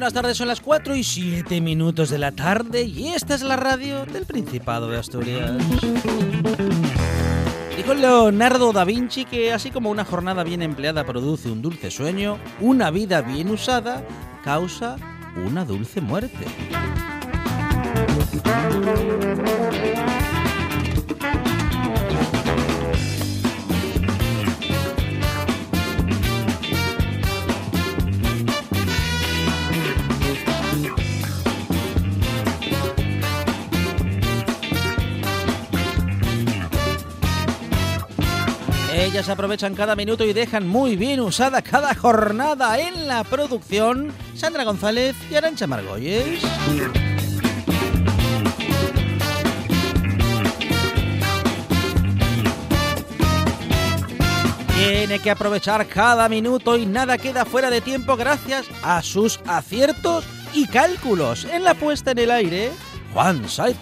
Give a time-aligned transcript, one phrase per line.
[0.00, 0.38] Buenas tardes.
[0.38, 4.24] Son las 4 y 7 minutos de la tarde y esta es la radio del
[4.24, 5.52] Principado de Asturias.
[7.76, 12.38] Dijo Leonardo da Vinci que así como una jornada bien empleada produce un dulce sueño,
[12.60, 14.02] una vida bien usada
[14.42, 14.96] causa
[15.36, 16.46] una dulce muerte.
[39.10, 44.12] Ellas aprovechan cada minuto y dejan muy bien usada cada jornada en la producción.
[44.36, 46.40] Sandra González y Arancha Margolles.
[54.76, 60.24] Tiene que aprovechar cada minuto y nada queda fuera de tiempo gracias a sus aciertos
[60.54, 62.70] y cálculos en la puesta en el aire.
[63.12, 63.76] Juan Saiz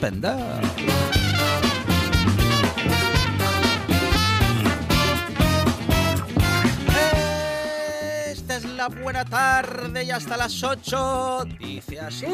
[8.88, 11.44] buena tarde y hasta las 8.
[11.58, 12.26] Dice así.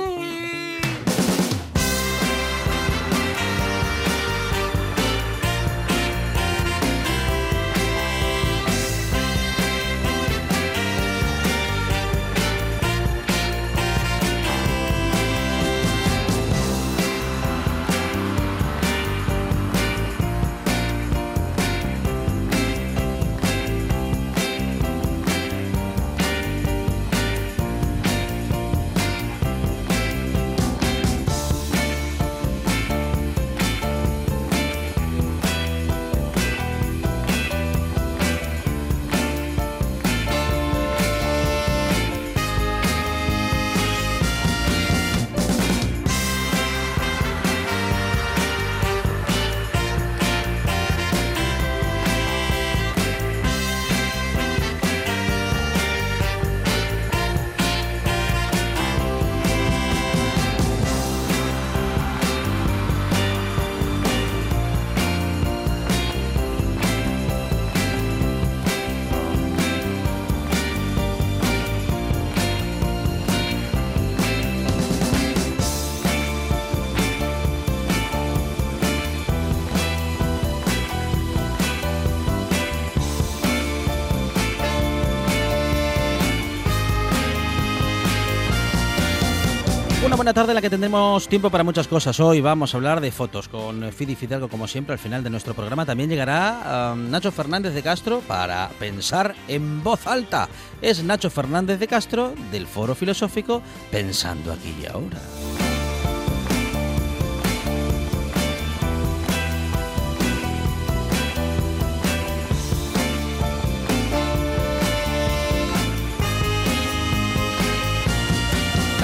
[90.24, 92.18] Buena tarde en la que tendremos tiempo para muchas cosas.
[92.18, 95.52] Hoy vamos a hablar de fotos con Fidi Fidalgo, como siempre, al final de nuestro
[95.52, 95.84] programa.
[95.84, 100.48] También llegará um, Nacho Fernández de Castro para pensar en voz alta.
[100.80, 103.60] Es Nacho Fernández de Castro del Foro Filosófico
[103.90, 105.73] Pensando aquí y ahora.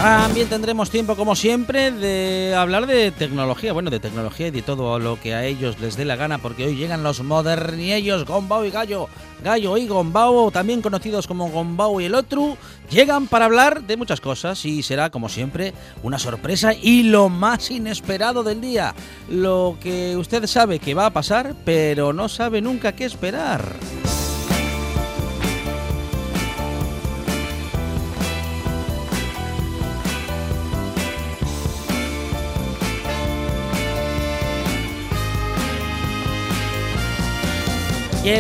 [0.01, 4.99] También tendremos tiempo, como siempre, de hablar de tecnología, bueno, de tecnología y de todo
[4.99, 8.71] lo que a ellos les dé la gana, porque hoy llegan los moderniellos, Gombao y
[8.71, 9.11] Gallo,
[9.45, 12.57] Gallo y Gombao, también conocidos como Gombao y el otro,
[12.89, 17.71] llegan para hablar de muchas cosas y será, como siempre, una sorpresa y lo más
[17.71, 18.95] inesperado del día,
[19.29, 23.61] lo que usted sabe que va a pasar, pero no sabe nunca qué esperar.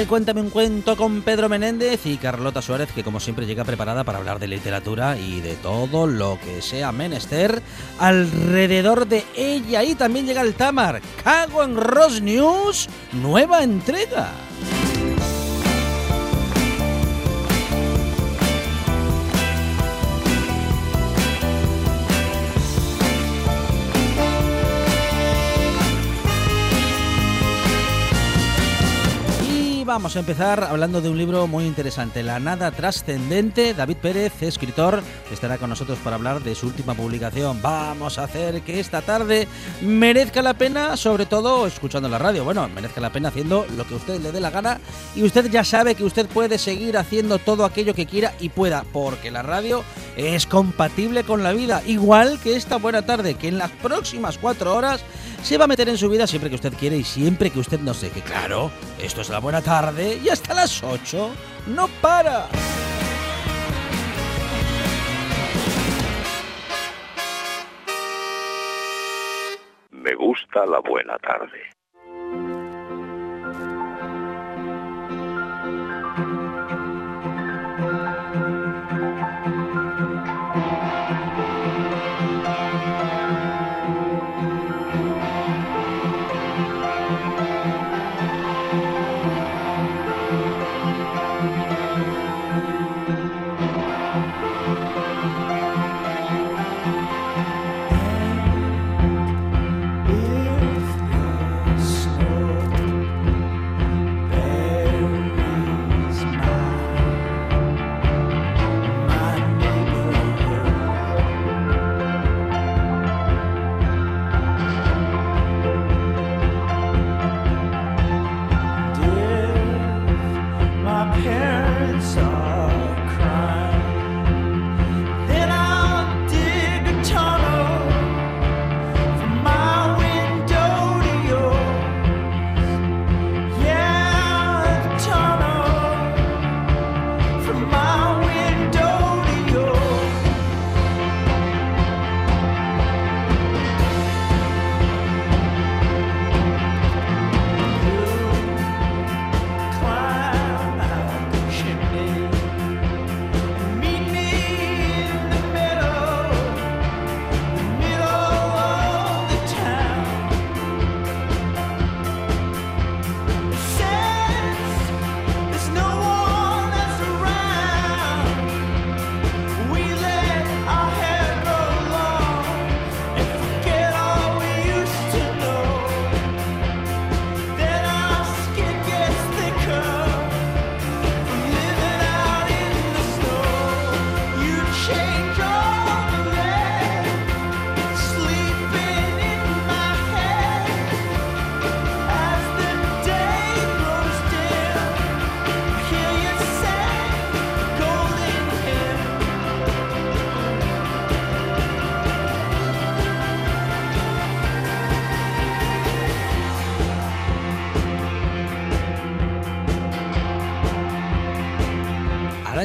[0.09, 4.19] Cuéntame un cuento con Pedro Menéndez y Carlota Suárez, que como siempre llega preparada para
[4.19, 7.61] hablar de literatura y de todo lo que sea menester
[7.99, 9.83] alrededor de ella.
[9.83, 14.31] Y también llega el Tamar, Cago en Ross News, nueva entrega.
[29.91, 33.75] Vamos a empezar hablando de un libro muy interesante, La Nada Trascendente.
[33.75, 35.03] David Pérez, escritor,
[35.33, 37.61] estará con nosotros para hablar de su última publicación.
[37.61, 39.49] Vamos a hacer que esta tarde
[39.83, 42.45] merezca la pena, sobre todo escuchando la radio.
[42.45, 44.79] Bueno, merezca la pena haciendo lo que usted le dé la gana
[45.17, 48.85] y usted ya sabe que usted puede seguir haciendo todo aquello que quiera y pueda,
[48.93, 49.83] porque la radio
[50.17, 54.73] es compatible con la vida, igual que esta buena tarde, que en las próximas cuatro
[54.77, 55.01] horas
[55.43, 57.81] se va a meter en su vida siempre que usted quiere y siempre que usted
[57.81, 58.21] nos deje.
[58.21, 58.71] Claro,
[59.03, 59.80] esto es la buena tarde
[60.23, 61.31] y hasta las 8
[61.69, 62.49] no para.
[69.91, 71.80] Me gusta la buena tarde.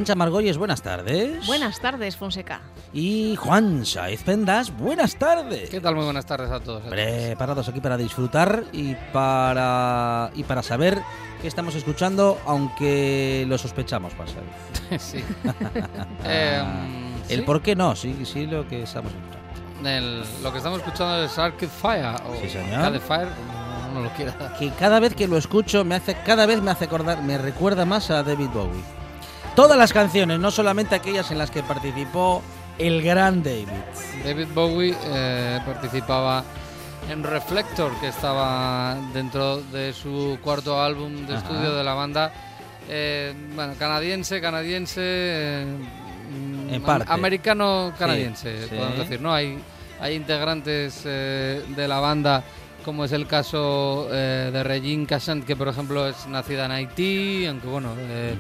[0.06, 1.48] Arancha Margolles, buenas tardes.
[1.48, 2.62] Buenas tardes, Fonseca.
[2.94, 5.68] Y Juan Saez Pendas, buenas tardes.
[5.72, 5.96] ¿Qué tal?
[5.96, 6.84] Muy buenas tardes a todos.
[6.84, 11.02] Preparados aquí para disfrutar y para, y para saber
[11.42, 14.44] qué estamos escuchando, aunque lo sospechamos pasar.
[15.00, 15.24] sí.
[16.24, 20.28] Em, el por qué no, sí, sí lo que estamos escuchando.
[20.44, 23.00] lo que estamos escuchando es Arcade Fire o sí, señor.
[23.00, 23.30] Fire,
[23.88, 24.54] como lo quiera.
[24.60, 27.86] Que cada vez que lo escucho me hace, cada vez me hace acordar, me recuerda
[27.86, 29.05] más a David Bowie.
[29.56, 32.42] Todas las canciones, no solamente aquellas en las que participó
[32.78, 33.68] el gran David.
[34.26, 36.44] David Bowie eh, participaba
[37.10, 42.34] en Reflector, que estaba dentro de su cuarto álbum de estudio de la banda.
[42.90, 45.02] Eh, bueno, canadiense, canadiense.
[45.02, 45.66] Eh,
[46.72, 47.06] En parte.
[47.10, 48.76] americano-canadiense, Sí, sí.
[48.76, 49.34] podemos decir, ¿no?
[49.34, 49.58] Hay,
[50.02, 52.44] hay integrantes de la banda,
[52.86, 57.46] como es el caso eh, de Regine Cachant, que por ejemplo es nacida en Haití,
[57.48, 58.36] aunque bueno, eh,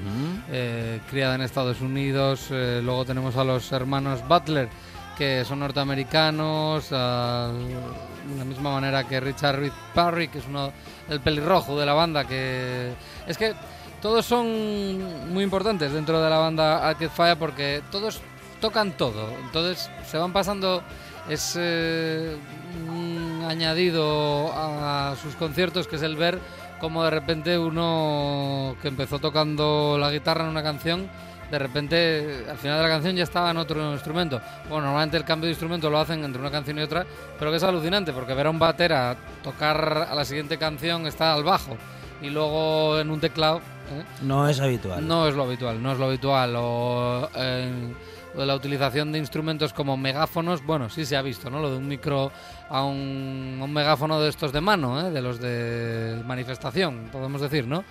[0.52, 2.48] eh, criada en Estados Unidos.
[2.52, 4.70] luego tenemos a los hermanos Butler,
[5.18, 10.72] que son norteamericanos, a- de la misma manera que Richard Reed Parry, que es uno
[11.10, 12.92] el pelirrojo de la banda, que
[13.28, 13.54] es que
[14.02, 18.22] todos son muy importantes dentro de la banda Arcade Fire porque todos
[18.62, 20.84] tocan todo, entonces se van pasando
[21.30, 26.40] es un añadido a sus conciertos que es el ver
[26.80, 31.10] como de repente uno que empezó tocando la guitarra en una canción
[31.50, 34.42] de repente al final de la canción ya estaba en otro instrumento.
[34.68, 37.06] Bueno, normalmente el cambio de instrumento lo hacen entre una canción y otra,
[37.38, 41.34] pero que es alucinante porque ver a un batera tocar a la siguiente canción está
[41.34, 41.78] al bajo
[42.22, 44.04] y luego en un teclado ¿eh?
[44.22, 45.08] No es habitual.
[45.08, 46.56] no es lo habitual, no es lo habitual.
[46.58, 47.94] O, eh,
[48.38, 51.60] de la utilización de instrumentos como megáfonos, bueno, sí se ha visto, ¿no?
[51.60, 52.32] Lo de un micro
[52.70, 55.12] a un, megáfono de estos de mano, ¿eh?
[55.12, 57.84] de los de manifestación, podemos decir, ¿no?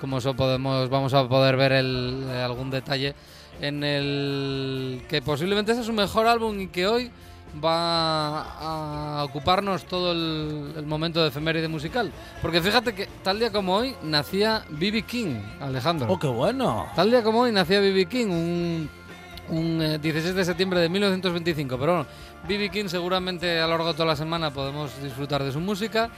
[0.00, 3.14] Como eso podemos, vamos a poder ver el- eh, algún detalle
[3.60, 7.10] en el que posiblemente ese es su mejor álbum y que hoy
[7.62, 8.40] va
[9.20, 12.10] a ocuparnos todo el, el momento de efeméride musical.
[12.40, 15.02] Porque fíjate que tal día como hoy nacía B.B.
[15.02, 16.10] King, Alejandro.
[16.10, 16.86] ¡Oh, qué bueno!
[16.96, 18.06] Tal día como hoy nacía B.B.
[18.06, 18.90] King, un,
[19.48, 21.78] un eh, 16 de septiembre de 1925.
[21.78, 22.08] Pero bueno,
[22.46, 22.70] B.B.
[22.70, 26.10] King seguramente a lo largo de toda la semana podemos disfrutar de su música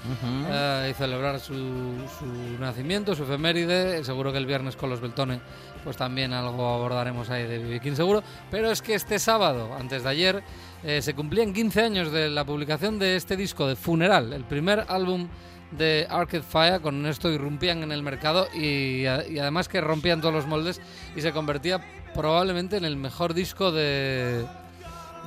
[0.51, 4.05] eh, y celebrar su, su nacimiento, su efeméride.
[4.05, 5.41] Seguro que el viernes con los Beltones
[5.83, 7.81] pues también algo abordaremos ahí de B.B.
[7.81, 8.23] King seguro.
[8.51, 10.43] Pero es que este sábado, antes de ayer,
[10.83, 14.85] eh, se cumplían 15 años de la publicación de este disco de Funeral, el primer
[14.89, 15.29] álbum
[15.71, 20.47] de Arcade Fire, con esto irrumpían en el mercado y además que rompían todos los
[20.47, 20.81] moldes
[21.17, 21.81] y se convertía
[22.15, 24.45] probablemente en el mejor disco de,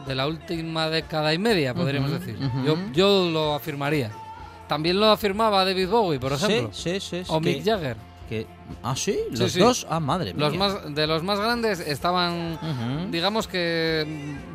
[0.08, 2.38] de la última década y media, podríamos decir.
[2.66, 4.12] Yo, yo lo afirmaría.
[4.68, 6.70] También lo afirmaba David Bowie, por ejemplo.
[6.74, 7.32] Sí, sí, sí.
[7.32, 7.96] O que- Mick Jagger.
[8.28, 8.46] que-
[8.84, 9.60] ah, sí, los sí.
[9.60, 9.88] dos.
[9.90, 10.46] Ah, madre mía.
[10.46, 12.60] Los más, de los más grandes estaban
[13.12, 14.06] digamos que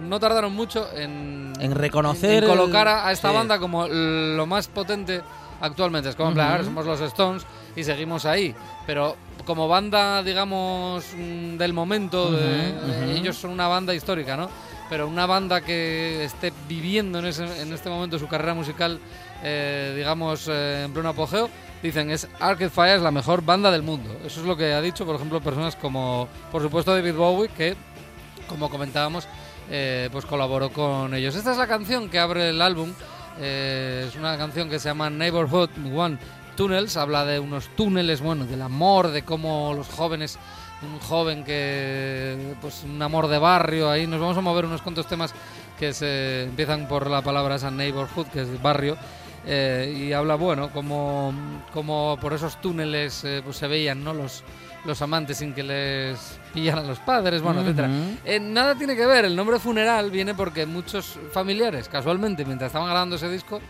[0.00, 3.34] no tardaron mucho en, En reconocer en colocar a, a esta sí.
[3.34, 5.22] banda como lo más potente
[5.62, 6.10] actualmente.
[6.10, 6.54] Es como, en plan, Ujú.
[6.54, 8.54] a ver, somos los Stones y seguimos ahí.
[8.86, 12.72] Pero como banda, digamos, mm, del momento, de-
[13.16, 14.48] ellos son una banda histórica, ¿no?
[14.88, 18.98] Pero una banda que esté viviendo en, ese- en este momento su carrera musical,
[19.42, 21.48] eh, digamos, eh, en pleno apogeo,
[21.82, 24.10] dicen es Arcade Fire es la mejor banda del mundo.
[24.24, 27.74] Eso es lo que ha dicho, por ejemplo, personas como, por supuesto, David Bowie, que
[28.48, 29.26] como comentábamos,
[29.70, 31.34] eh, pues colaboró con ellos.
[31.34, 32.92] Esta es la canción que abre el álbum.
[33.40, 36.18] es una canción que se llama Neighborhood One
[36.56, 36.96] Tunnels.
[36.96, 40.38] Habla de unos túneles, bueno, del amor, de cómo los jóvenes,
[40.82, 43.90] un joven que, pues un amor de barrio.
[43.90, 45.34] Ahí nos vamos a mover unos cuantos temas
[45.78, 48.96] que se empiezan por la palabra esa neighborhood, que es barrio.
[49.44, 51.32] eh, y habla, bueno, como,
[51.72, 54.14] como por esos túneles eh, pues se veían, ¿no?
[54.14, 54.44] Los,
[54.84, 57.70] los amantes sin que les pillaran los padres, bueno, Ujú.
[57.70, 57.90] etcétera.
[58.24, 62.88] Eh, nada tiene que ver, el nombre funeral viene porque muchos familiares, casualmente, mientras estaban
[62.88, 63.60] grabando ese disco,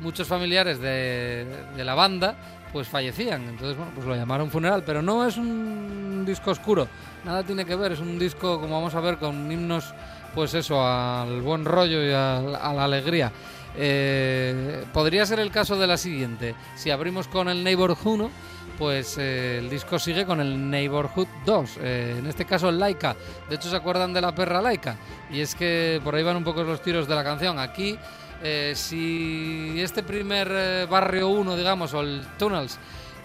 [0.00, 2.36] muchos familiares de, la banda
[2.72, 3.42] pues fallecían.
[3.48, 6.88] Entonces, bueno, pues lo llamaron funeral, pero no es un disco oscuro,
[7.24, 9.94] nada tiene que ver, es un disco, como vamos a ver, con himnos,
[10.34, 13.32] pues eso, al buen rollo y a, a la alegría.
[13.78, 18.30] Eh, podría ser el caso de la siguiente, si abrimos con el Neighborhood 1,
[18.78, 23.14] pues eh, el disco sigue con el Neighborhood 2, eh, en este caso Laika.
[23.48, 24.96] De hecho, ¿se acuerdan de la perra Laika?
[25.30, 27.58] Y es que por ahí van un poco los tiros de la canción.
[27.58, 27.98] Aquí,
[28.42, 32.78] eh, si este primer eh, barrio 1, digamos, o el Tunnels,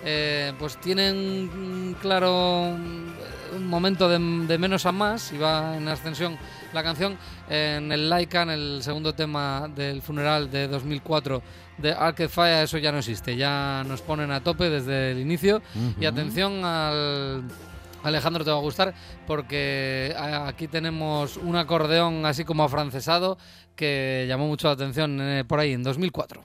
[0.04, 5.76] eh, pues tienen un claro mm, un momento de, de menos a más y va
[5.78, 6.38] en ascensión
[6.74, 7.18] la canción
[7.50, 11.42] en el Laika, en el segundo tema del funeral de 2004
[11.78, 15.62] de Arcade Fire, eso ya no existe, ya nos ponen a tope desde el inicio.
[16.00, 17.44] Y atención al
[18.04, 18.94] Alejandro te va a gustar
[19.28, 23.38] porque a- aquí tenemos un acordeón así como afrancesado
[23.76, 26.44] que llamó mucho la atención eh, por ahí en 2004.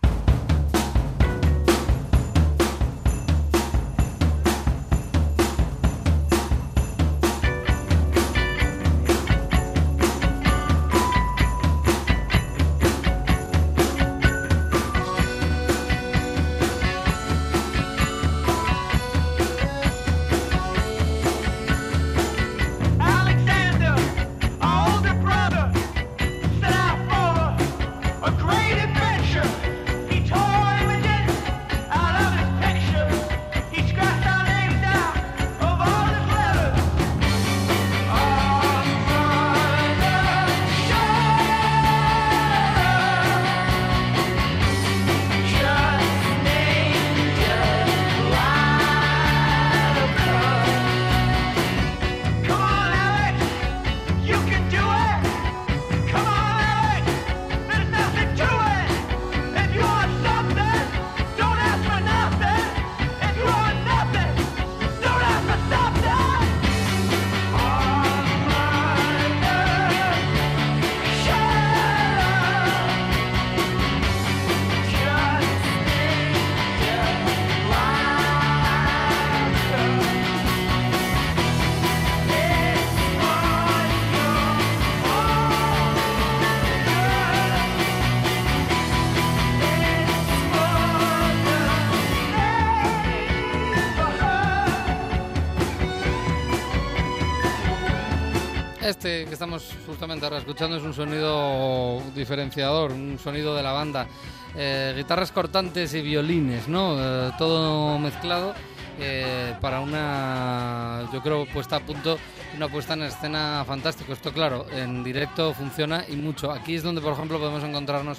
[99.06, 104.08] Este que estamos justamente ahora escuchando es un sonido diferenciador, un sonido de la banda.
[104.56, 106.96] Eh, guitarras cortantes y violines, ¿no?
[106.98, 108.52] Eh, todo mezclado
[108.98, 112.18] eh, para una, yo creo, puesta a punto,
[112.56, 114.12] una puesta en escena fantástico.
[114.12, 116.50] Esto, claro, en directo funciona y mucho.
[116.50, 118.18] Aquí es donde, por ejemplo, podemos encontrarnos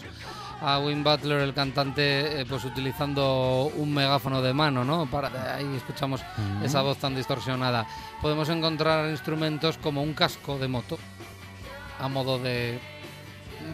[0.61, 5.05] a Win Butler, el cantante, eh, pues utilizando un megáfono de mano, ¿no?
[5.05, 6.21] Para ahí escuchamos
[6.63, 7.85] esa voz tan distorsionada.
[8.21, 10.97] Podemos encontrar instrumentos como un casco de moto,
[11.99, 12.79] a modo de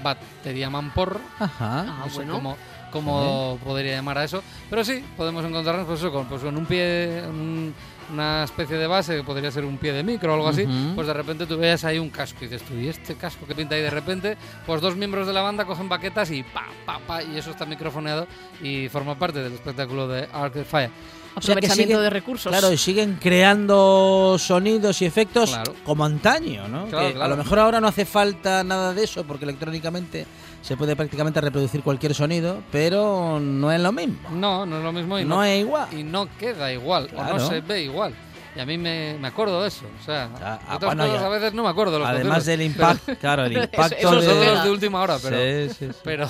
[0.03, 1.83] batería mamporro, Ajá.
[1.99, 2.33] no sé bueno.
[2.33, 2.57] cómo,
[2.91, 4.43] cómo podría llamar a eso.
[4.69, 7.73] Pero sí, podemos encontrarnos pues, eso, con, pues, con un pie, un-
[8.11, 10.65] una especie de base que podría ser un pie de micro o algo así.
[10.95, 13.55] Pues de repente tú veas ahí un casco y dices tú, ¿y este casco que
[13.55, 14.37] pinta ahí de repente?
[14.65, 17.65] Pues dos miembros de la banda cogen baquetas y pa, pa, pa, y eso está
[17.65, 18.27] microfoneado
[18.61, 20.89] y forma parte del espectáculo de Arcade Fire.
[21.35, 22.51] O sea que siguen- de recursos.
[22.51, 25.73] Claro, y siguen creando sonidos y efectos Claro.
[25.83, 26.85] como antaño, ¿no?
[26.87, 27.25] Claro, Que claro.
[27.25, 30.27] A lo mejor ahora no hace falta nada de eso porque electrónicamente
[30.63, 34.17] se puede prácticamente reproducir cualquier sonido, pero no es lo mismo.
[34.31, 35.87] No, no es lo mismo y no, no, es igual.
[35.91, 37.37] y no queda igual, o Claro.
[37.37, 38.15] no se ve igual.
[38.55, 39.85] Y a mí me, me acuerdo de eso.
[39.99, 41.25] O sea, Ah, ah, otras bueno, cosas ya.
[41.27, 41.99] a veces no me acuerdo.
[41.99, 44.39] Los Además del impacto, claro, el impacto eso Esos son de...
[44.39, 44.51] ve.
[44.53, 45.37] los de última hora, pero,
[45.69, 45.99] Sí, sí, sí.
[46.03, 46.29] pero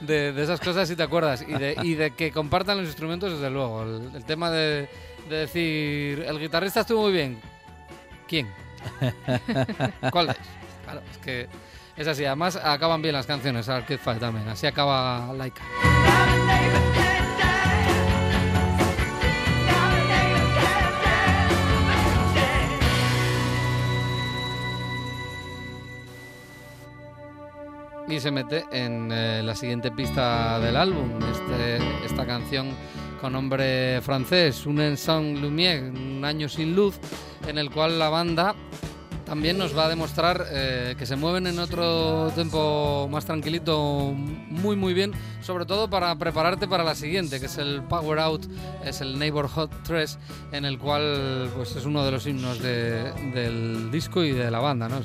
[0.00, 1.42] de, de esas cosas sí te acuerdas.
[1.46, 3.82] Y de, y de que compartan los instrumentos, desde luego.
[3.84, 4.88] El, el tema de,
[5.28, 7.40] de decir, el guitarrista estuvo muy bien.
[8.28, 8.48] ¿Quién?
[10.10, 10.36] ¿Cuál es?
[10.84, 11.48] Claro, es que
[12.00, 12.24] es así.
[12.24, 14.48] Además, acaban bien las canciones, Arcade Fire también.
[14.48, 15.62] Así acaba Laika.
[28.08, 32.70] y se mete en eh, la siguiente pista del álbum, este, esta canción
[33.20, 36.98] con nombre francés, Un Ensemble Lumière, un año sin luz,
[37.46, 38.56] en el cual la banda
[39.30, 44.74] también nos va a demostrar eh, que se mueven en otro tiempo más tranquilito muy
[44.74, 48.46] muy bien, sobre todo para prepararte para la siguiente, que es el Power Out,
[48.84, 50.18] es el Neighborhood 3,
[50.50, 54.58] en el cual pues es uno de los himnos de- del disco y de la
[54.58, 55.00] banda, ¿no?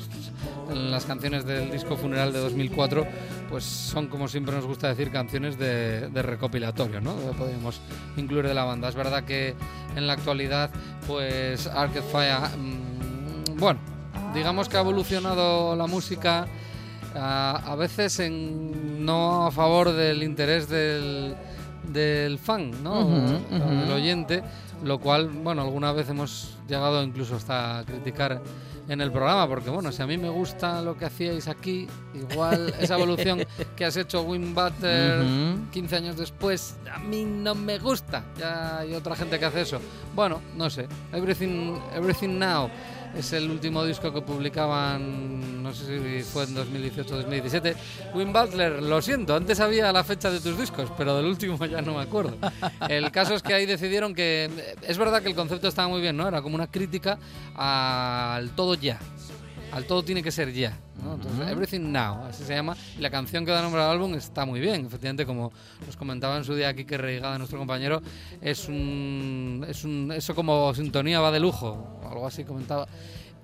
[0.74, 3.06] Las canciones del disco Funeral de 2004
[3.48, 7.14] pues son como siempre nos gusta decir canciones de, de recopilatorio, ¿no?
[7.14, 7.80] Podríamos
[8.16, 8.88] incluir de la banda.
[8.88, 9.54] Es verdad que
[9.94, 10.70] en la actualidad
[11.06, 13.78] pues Arcade Fire, mm, bueno,
[14.34, 16.46] digamos que ha evolucionado la música
[17.14, 21.34] a, a veces en, no a favor del interés del,
[21.92, 23.00] del fan, ¿no?
[23.00, 23.14] Ujú,
[23.50, 23.80] ujú.
[23.80, 24.42] Del oyente,
[24.84, 28.40] lo cual, bueno, alguna vez hemos llegado incluso hasta a criticar
[28.88, 32.72] en el programa, porque bueno, si a mí me gusta lo que hacíais aquí, igual
[32.78, 35.70] esa evolución que has hecho Win Butter Ujú.
[35.72, 38.22] 15 años después, a mí no me gusta.
[38.38, 39.80] Ya hay otra gente que hace eso.
[40.14, 40.86] Bueno, no sé.
[41.12, 42.70] Everything, Everything Now
[43.14, 47.76] es el último disco que publicaban, no sé si fue en 2018 o 2017.
[48.14, 51.82] Win Butler, lo siento, antes había la fecha de tus discos, pero del último ya
[51.82, 52.36] no me acuerdo.
[52.88, 54.50] El caso es que ahí decidieron que.
[54.82, 56.26] Es verdad que el concepto estaba muy bien, ¿no?
[56.26, 57.18] Era como una crítica
[57.54, 58.98] al todo ya.
[59.76, 60.74] Al todo tiene que ser ya.
[61.04, 61.16] ¿no?
[61.16, 62.74] Entonces, Everything Now, así se llama.
[62.96, 64.86] Y la canción que da nombre al álbum está muy bien.
[64.86, 65.52] Efectivamente, como
[65.84, 68.00] nos comentaba en su día aquí que Reigada, nuestro compañero,
[68.40, 70.12] es un, es un.
[70.16, 72.00] Eso como sintonía va de lujo.
[72.10, 72.88] Algo así comentaba.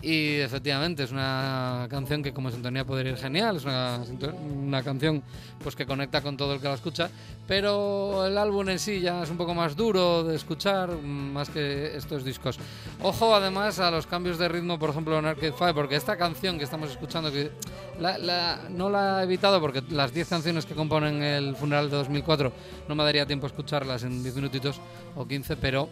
[0.04, 4.00] Y efectivamente es una canción que como sintonía podría ir genial, es una,
[4.44, 5.22] una canción
[5.62, 7.08] pues que conecta con todo el que la escucha,
[7.46, 11.96] pero el álbum en sí ya es un poco más duro de escuchar, más que
[11.96, 12.58] estos discos.
[13.00, 16.58] Ojo además a los cambios de ritmo, por ejemplo en Arcade Fire, porque esta canción
[16.58, 17.52] que estamos escuchando, que
[18.00, 21.96] la- la- no la he evitado porque las 10 canciones que componen el funeral de
[21.98, 22.52] 2004
[22.88, 24.80] no me daría tiempo a escucharlas en 10 minutitos
[25.14, 25.88] o 15, pero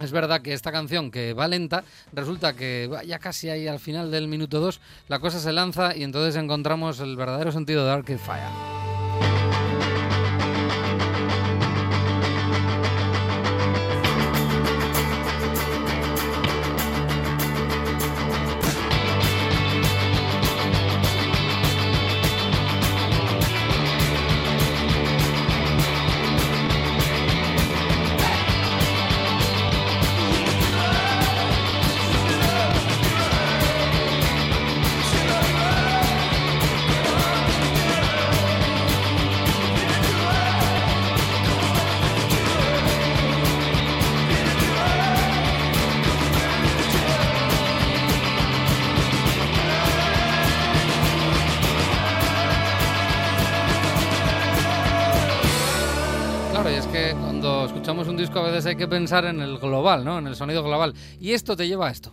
[0.00, 4.10] es verdad que esta canción que va lenta, resulta que ya casi ahí al final
[4.10, 8.18] del minuto 2, la cosa se lanza y entonces encontramos el verdadero sentido de Arcade
[8.18, 8.77] Fire.
[58.66, 60.18] Hay que pensar en el global, ¿no?
[60.18, 60.94] En el sonido global.
[61.20, 62.12] Y esto te lleva a esto.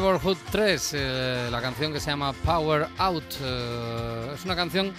[0.00, 3.34] Neighborhood 3, eh, la canción que se llama Power Out.
[3.42, 4.94] Eh, es una canción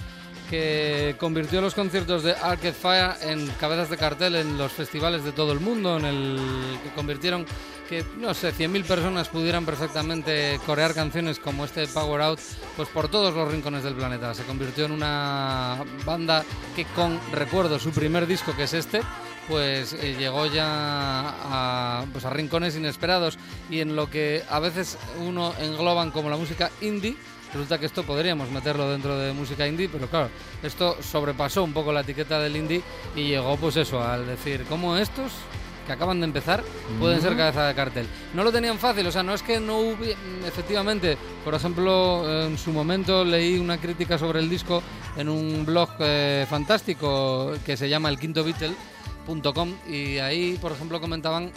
[0.48, 5.32] que convirtió los conciertos de Arcade Fire en cabezas de cartel en los festivales de
[5.32, 6.40] todo el mundo, en el
[6.84, 7.48] que convirtieron
[7.90, 12.40] que, no sé, 100.000 personas pudieran perfectamente corear canciones como este Power Out,
[12.78, 14.36] pues por todos los rincones del planeta.
[14.36, 19.02] Se convirtió en una banda que con, recuerdo, su primer disco, que es este,
[19.48, 23.38] pues eh, llegó ya a, pues a rincones inesperados
[23.70, 27.16] y en lo que a veces uno engloban como la música indie.
[27.54, 30.30] Resulta que esto podríamos meterlo dentro de música indie, pero claro,
[30.64, 32.82] esto sobrepasó un poco la etiqueta del indie
[33.14, 35.34] y llegó pues eso, al decir, ¿cómo estos
[35.86, 36.64] que acaban de empezar
[36.98, 38.08] pueden ser cabeza de cartel?
[38.34, 42.58] No lo tenían fácil, o sea, no es que no hubiera, efectivamente, por ejemplo, en
[42.58, 44.82] su momento leí una crítica sobre el disco
[45.18, 48.76] en un blog eh, fantástico que se llama El Quinto Beatle,
[49.26, 51.52] .com y ahí, por ejemplo, comentaban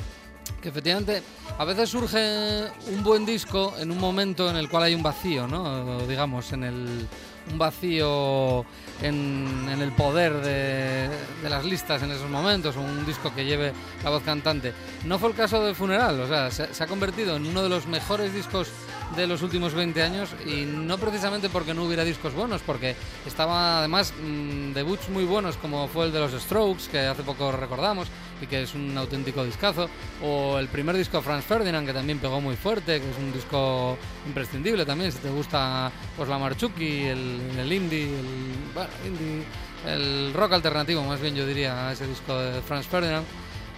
[0.61, 1.23] que efectivamente
[1.59, 5.47] a veces surge un buen disco en un momento en el cual hay un vacío,
[5.47, 6.07] ¿no?
[6.07, 7.09] Digamos, en el
[7.51, 8.65] un vacío
[9.03, 11.09] en, el poder de,
[11.49, 13.73] las listas en esos momentos, un disco que lleve
[14.03, 14.73] la voz cantante.
[15.05, 17.69] No fue el caso de Funeral, o sea, se, se ha convertido en uno de
[17.69, 18.69] los mejores discos
[19.17, 23.79] de los últimos 20 años y no precisamente porque no hubiera discos buenos, porque estaba
[23.79, 28.09] además mmm, debuts muy buenos como fue el de los Strokes, que hace poco recordamos
[28.41, 29.89] y que es un auténtico discazo,
[30.23, 33.33] o el primer disco de Franz Ferdinand, que también pegó muy fuerte, que es un
[33.33, 39.45] disco imprescindible también, si te gusta pues la Marchuki, el, indie, el, indie,
[39.87, 43.25] el rock alternativo más bien yo diría, ese disco de Franz Ferdinand.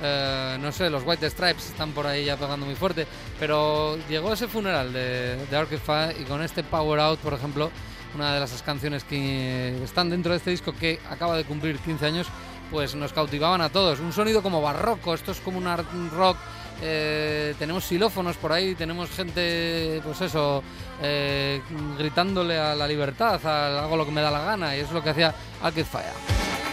[0.02, 3.06] Eh, no sé, los White Stripes están por ahí ya pegando muy fuerte,
[3.40, 7.70] pero llegó ese funeral de, de Fire y con este Power Out, por ejemplo,
[8.14, 12.06] una de las canciones que están dentro de este disco que acaba de cumplir 15
[12.06, 12.26] años,
[12.70, 14.00] pues nos cautivaban a todos.
[14.00, 16.36] Un sonido como barroco, esto es como un art rock.
[16.82, 20.62] eh, tenemos xilófonos por ahí, tenemos gente, pues eso,
[21.00, 21.62] eh,
[21.96, 24.94] gritándole a la libertad, a hago lo que me da la gana, y eso es
[24.94, 26.65] lo que hacía Arcade Fire.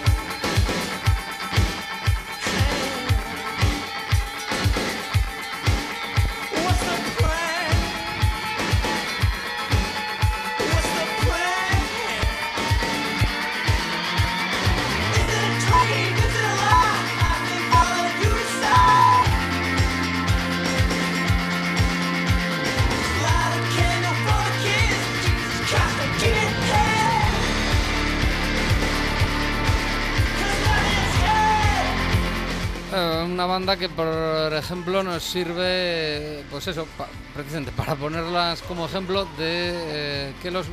[33.66, 39.72] Banda que, por ejemplo, nos sirve, pues eso, pa- precisamente para ponerlas como ejemplo de
[39.74, 40.68] eh, que los,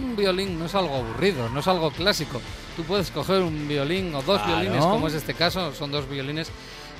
[0.00, 2.40] un violín no es algo aburrido, no es algo clásico.
[2.76, 6.48] Tú puedes coger un violín o dos violines, como es este caso, son dos violines,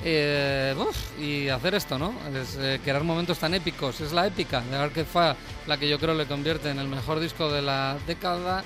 [0.03, 2.13] eh, uf, y hacer esto, ¿no?
[2.35, 4.01] Es eh, crear momentos tan épicos.
[4.01, 7.19] Es la épica de Arcade Fire la que yo creo le convierte en el mejor
[7.21, 8.63] disco de la década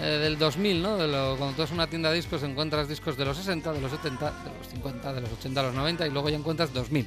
[0.00, 0.96] eh, del 2000, ¿no?
[0.96, 3.72] De lo- cuando tú vas a una tienda de discos encuentras discos de los 60,
[3.72, 6.36] de los 70, de los 50, de los 80, de los 90 y luego ya
[6.36, 7.06] encuentras 2000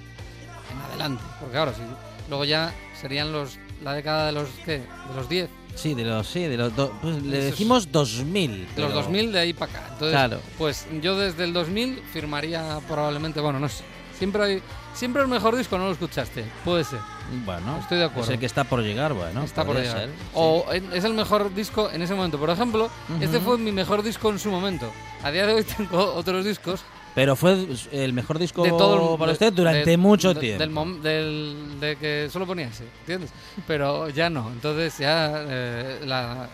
[0.71, 1.23] en adelante.
[1.39, 1.81] Porque ahora sí,
[2.29, 4.79] luego ya serían los la década de los ¿qué?
[4.79, 8.51] De los 10, Sí, de los, sí, de los do- pues le decimos 2000.
[8.51, 9.81] de los pero- 2000 de ahí para acá.
[9.91, 10.39] Entonces, Claro.
[10.57, 13.83] pues yo desde el 2000 firmaría probablemente, bueno, no sé.
[14.17, 14.61] Siempre hay
[14.93, 16.99] siempre el mejor disco no lo escuchaste, puede ser.
[17.45, 18.23] Bueno, Estoy de acuerdo.
[18.23, 19.43] Es el que está por llegar, bueno.
[19.43, 19.97] Está por llegar.
[19.97, 20.15] ser, sí.
[20.33, 22.37] O es el mejor disco en ese momento.
[22.37, 23.45] Por ejemplo, este Ujú.
[23.45, 24.91] fue mi mejor disco en su momento.
[25.23, 26.81] A día de hoy tengo otros discos
[27.15, 30.39] Pero fue el mejor disco de todo el- para de- usted durante de- mucho de-
[30.39, 30.59] tiempo.
[30.59, 33.31] Del, mom- del- de que solo ponía ese, ¿entiendes?
[33.65, 34.49] Pero ya no.
[34.51, 36.47] Entonces ya eh, la,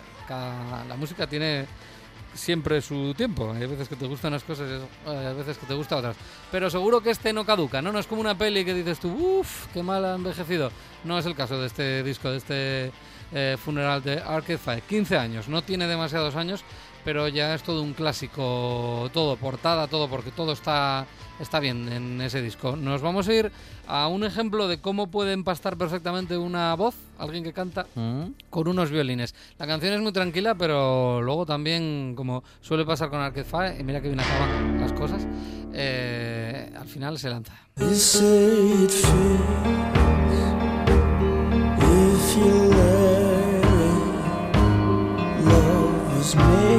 [0.88, 1.66] la música tiene
[2.34, 3.52] siempre su tiempo.
[3.52, 6.16] Hay veces que te gustan las cosas, hay veces que te gustan otras.
[6.52, 7.92] Pero seguro que este no caduca, ¿no?
[7.92, 10.72] No es como una peli que dices tú, uff, qué mal ha envejecido.
[11.04, 12.92] No es el caso de este disco, de este
[13.34, 14.84] eh, funeral de Arcade Fire.
[14.84, 16.64] 15 años, no tiene demasiados años,
[17.04, 21.06] pero ya es todo un clásico, todo, portada, todo, porque todo está,
[21.40, 22.76] está bien en ese disco.
[22.76, 23.52] Nos vamos a ir
[23.88, 28.34] a un ejemplo de cómo puede empastar perfectamente una voz, alguien que canta, ¿Mm?
[28.50, 29.36] con unos violines.
[29.58, 33.84] La canción es muy tranquila, pero luego también, como suele pasar con Arcade Fire, y
[33.84, 35.28] mira que bien acaban las cosas,
[35.74, 37.54] eh, al final se lanza.
[41.94, 42.72] If you.
[46.32, 46.71] Love made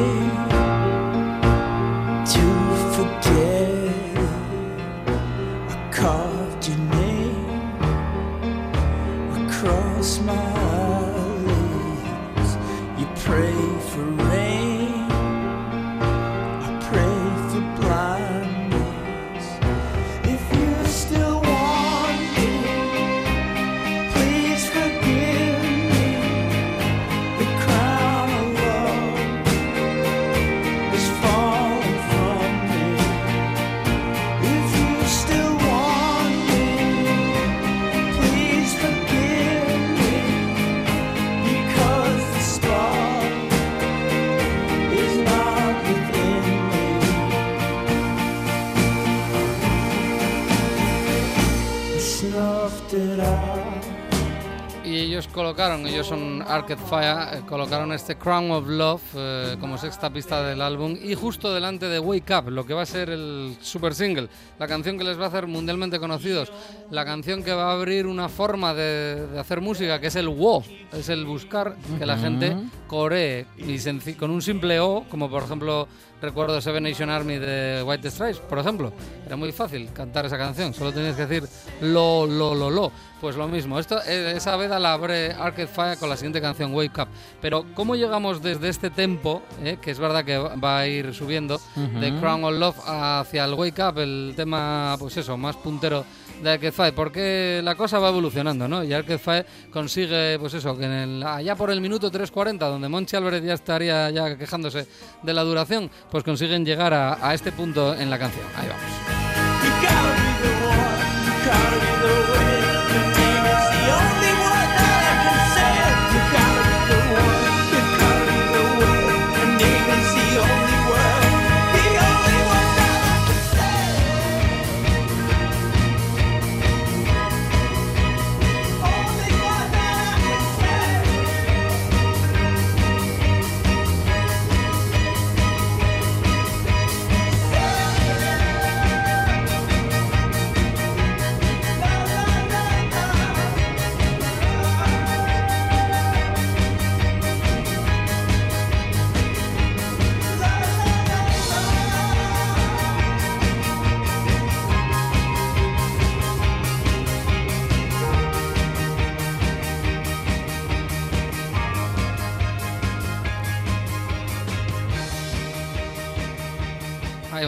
[54.85, 59.79] Y ellos colocaron, ellos son Arcade Fire, eh, colocaron este Crown of Love eh, como
[59.79, 63.09] sexta pista del álbum y justo delante de Wake Up, lo que va a ser
[63.09, 64.29] el super single,
[64.59, 66.53] la canción que les va a hacer mundialmente conocidos,
[66.91, 70.29] la canción que va a abrir una forma de, de hacer música que es el
[70.29, 72.57] WO, es el buscar que la gente
[72.89, 75.89] coree y con un simple O, como por ejemplo
[76.23, 78.93] recuerdo Seven Nation Army de White Stripes, por ejemplo,
[79.27, 81.49] era muy fácil cantar esa canción, solo tenías que decir
[81.81, 82.93] lo, lo, lo, lo.
[83.21, 86.75] Pues lo mismo, esto, eh, esa veda la abre Arcade Fire con la siguiente canción,
[86.75, 87.09] Wake Up.
[87.41, 91.61] Pero, ¿cómo llegamos desde este tempo, eh, que es verdad que va a ir subiendo,
[91.77, 96.05] de Crown of Love hacia el Wake Up, el tema, pues eso, más puntero
[96.43, 96.95] de Fire?
[96.95, 98.85] Porque la cosa va evolucionando, ¿no?
[98.85, 103.17] Y Fire consigue, pues eso, que en el, allá por el minuto 3.40, donde Monchi
[103.17, 104.87] Álvarez ya estaría ya quejándose
[105.23, 108.45] de la duración, pues consiguen llegar a, a este punto en la canción.
[108.57, 109.22] Ahí vamos.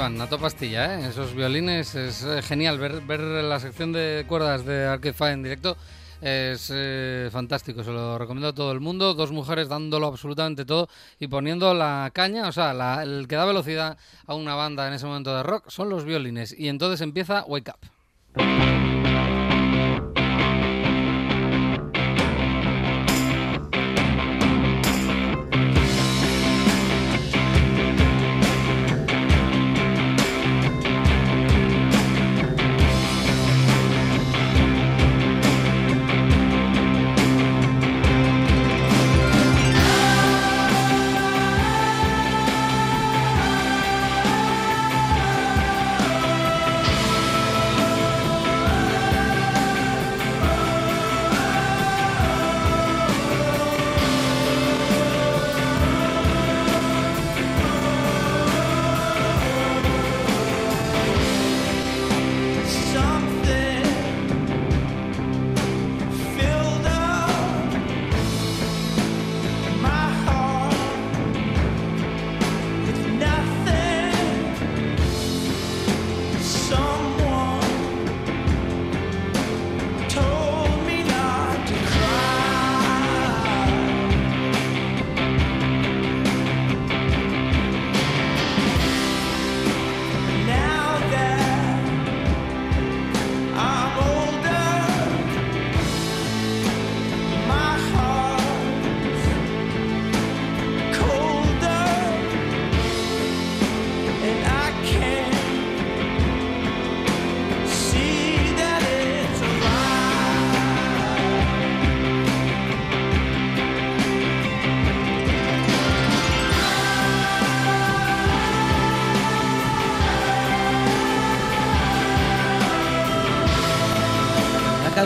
[0.04, 1.08] Ahí van, a pastilla, ¿eh?
[1.08, 5.78] Esos violines, es eh, genial ver, ver la sección de cuerdas de Arcade en directo.
[6.20, 9.14] Es eh, fantástico, se lo recomiendo a todo el mundo.
[9.14, 13.96] Dos mujeres dándolo absolutamente todo y poniendo la caña, o sea, el que da velocidad
[14.26, 16.54] a una banda en ese momento de rock son los violines.
[16.58, 18.83] Y entonces empieza Wake Up.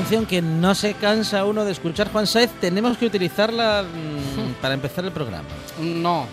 [0.08, 4.72] Canción que no se cansa uno de escuchar, Juan Saez, tenemos que utilizarla mm, para
[4.72, 5.46] empezar el programa.
[5.78, 6.26] No,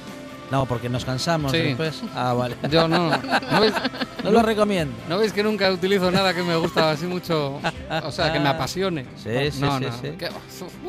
[0.50, 1.58] No, porque nos cansamos Sí.
[1.58, 2.02] después.
[2.16, 2.56] Ah, vale.
[2.70, 3.10] yo no.
[3.52, 3.74] ¿No veis,
[4.24, 4.94] No lo recomiendo.
[5.10, 7.60] ¿No veis que nunca utilizo nada que me gusta así mucho?
[8.06, 9.06] O sea, que me apasione.
[9.18, 9.92] Sí, sí, no, sí, no.
[10.02, 10.08] sí.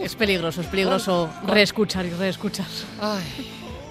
[0.01, 2.67] Es peligroso, es peligroso reescuchar y reescuchar.
[3.01, 3.25] Ay,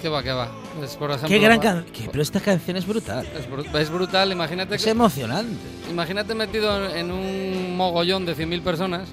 [0.02, 0.48] qué va, qué va.
[0.84, 2.10] Es, por ejemplo, Qué gran canción.
[2.12, 3.26] Pero esta canción es brutal.
[3.36, 5.58] Es, es brutal, imagínate Es que, emocionante.
[5.90, 9.10] imagínate metido en un mogollón de 100.000 personas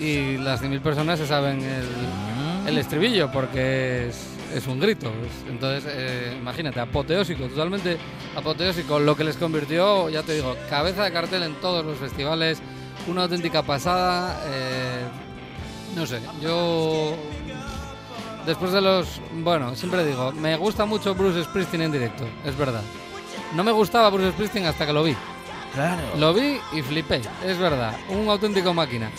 [0.00, 5.08] y las 100.000 personas se saben el, el estribillo porque es, es un grito.
[5.08, 7.96] Es- entonces, eh, imagínate, apoteósico, totalmente
[8.36, 8.98] apoteósico.
[9.00, 12.58] Lo que les convirtió, ya te digo, cabeza de cartel en todos los festivales,
[13.06, 14.40] una auténtica pasada.
[14.46, 15.02] eh,
[15.96, 17.16] no sé, yo
[18.46, 19.20] después de los...
[19.32, 22.82] Bueno, siempre digo, me gusta mucho Bruce Springsteen en directo, es verdad.
[23.56, 25.16] No me gustaba Bruce Springsteen hasta que lo vi.
[25.74, 26.02] Claro.
[26.16, 29.10] Lo vi y flipé, es verdad, un auténtico máquina.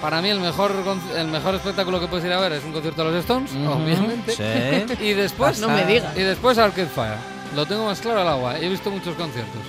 [0.00, 0.72] Para mí el mejor,
[1.16, 4.32] el mejor espectáculo que puedes ir a ver es un concierto de los Stones, obviamente.
[4.32, 5.04] sí.
[5.04, 6.14] Y después, No me digas.
[6.16, 7.16] Y después Arcade Fire.
[7.56, 8.58] Lo tengo más claro al agua.
[8.58, 9.60] He visto muchos conciertos.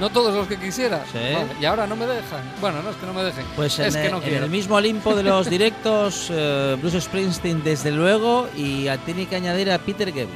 [0.00, 1.04] No todos los que quisiera.
[1.12, 1.18] Sí.
[1.18, 2.42] Vale, Y ahora no me dejan.
[2.60, 3.44] Bueno, no es que no me dejen.
[3.54, 4.44] Pues en, es que no en quiero.
[4.46, 9.36] el mismo Olimpo de los directos, eh, Bruce Springsteen desde luego, y a- tiene que
[9.36, 10.28] añadir a Peter Gabriel.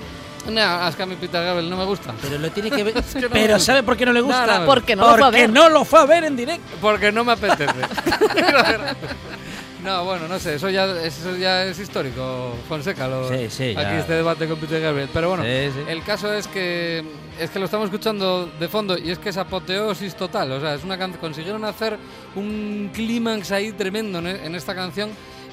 [0.51, 2.15] No, es que a mí Peter Gabriel no me gusta.
[2.23, 2.95] Pero lo tiene que ver.
[2.95, 3.59] que no me pero.
[3.59, 4.47] ¿sabe por qué no le gusta?
[4.47, 5.51] No, no me Porque no lo fue a ver.
[5.51, 6.77] no lo fue a ver en directo.
[6.81, 7.73] Porque no me apetece.
[9.85, 13.07] no, bueno, no sé, eso ya, eso ya es histórico, Fonseca.
[13.09, 13.99] Lo, Sí, sí, Aquí ya.
[14.01, 15.09] este debate con Peter Gabriel.
[15.13, 15.81] Pero bueno, Sí, sí.
[15.89, 17.05] el caso es que
[17.39, 20.51] es que lo estamos escuchando de fondo y es que es apoteosis total.
[20.53, 21.97] O sea, es una can- consiguieron hacer
[22.35, 25.11] un clímax ahí tremendo en, en esta canción.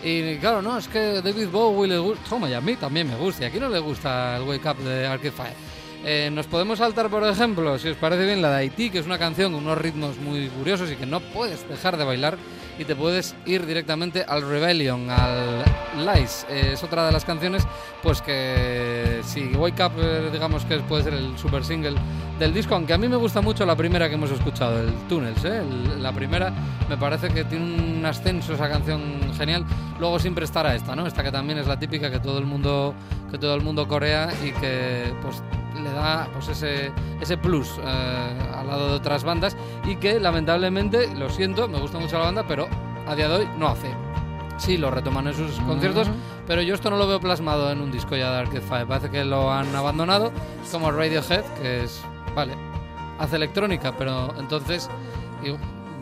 [0.08, 2.38] Y claro, no, es que David Bowie le gusta.
[2.48, 3.44] Y a mí también me gusta.
[3.44, 5.34] Y aquí no le gusta el Wake Up de Arcade.
[6.04, 9.06] Eh, nos podemos saltar, por ejemplo, si os parece bien, la de Haití, que es
[9.08, 12.38] una canción con unos ritmos muy curiosos y que no puedes dejar de bailar
[12.78, 15.64] y te puedes ir directamente al Rebellion, al
[15.98, 16.46] Lies.
[16.50, 17.66] Eh, es otra de las canciones,
[18.04, 21.96] pues que si Wake Up, eh, digamos que puede ser el super single
[22.38, 25.44] del disco, aunque a mí me gusta mucho la primera que hemos escuchado, el Tunnels,
[25.46, 25.60] ¿eh?
[25.60, 26.54] El- la primera
[26.88, 27.66] me parece que tiene
[27.98, 29.02] un ascenso esa canción
[29.36, 29.66] genial.
[30.00, 31.08] Luego siempre estará esta, ¿no?
[31.08, 32.94] Esta que también es la típica que todo el mundo
[33.32, 35.42] que todo el mundo corea y que pues
[35.86, 41.14] le da pues ese ese plus eh, al lado de otras bandas y que lamentablemente,
[41.16, 42.68] lo siento, me gusta mucho la banda, pero
[43.08, 43.90] a día de hoy no hace.
[44.58, 46.08] Sí, lo retoman en sus conciertos,
[46.48, 48.88] pero yo esto no lo veo plasmado en un disco ya de Arcade Fire.
[48.88, 50.32] Parece que lo han abandonado,
[50.72, 52.02] como Radiohead, que es,
[52.34, 52.54] vale,
[53.20, 54.90] hace electrónica, pero entonces,
[55.44, 55.54] y,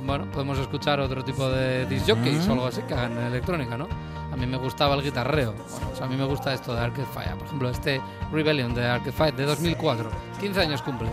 [0.05, 3.87] bueno, podemos escuchar otro tipo de disc jockeys o algo así que hagan electrónica, ¿no?
[4.33, 5.53] A mí me gustaba el guitarreo.
[5.53, 7.35] Bueno, pues a mí me gusta esto de Arcade Fire.
[7.37, 10.09] Por ejemplo, este Rebellion de Arcade Fire de 2004.
[10.39, 11.07] 15 años cumple.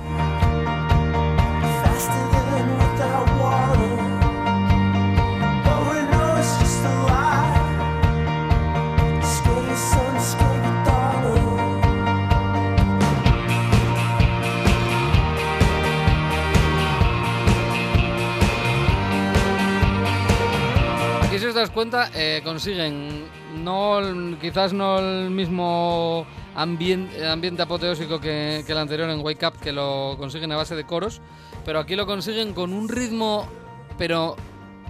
[22.14, 23.25] Eh, consiguen
[23.64, 24.01] no
[24.38, 30.52] quizás no el mismo ambiente, apoteósico que, el anterior en Wake Up, que lo consiguen
[30.52, 31.23] a base de coros,
[31.65, 33.48] pero aquí lo consiguen con un ritmo,
[33.96, 34.37] pero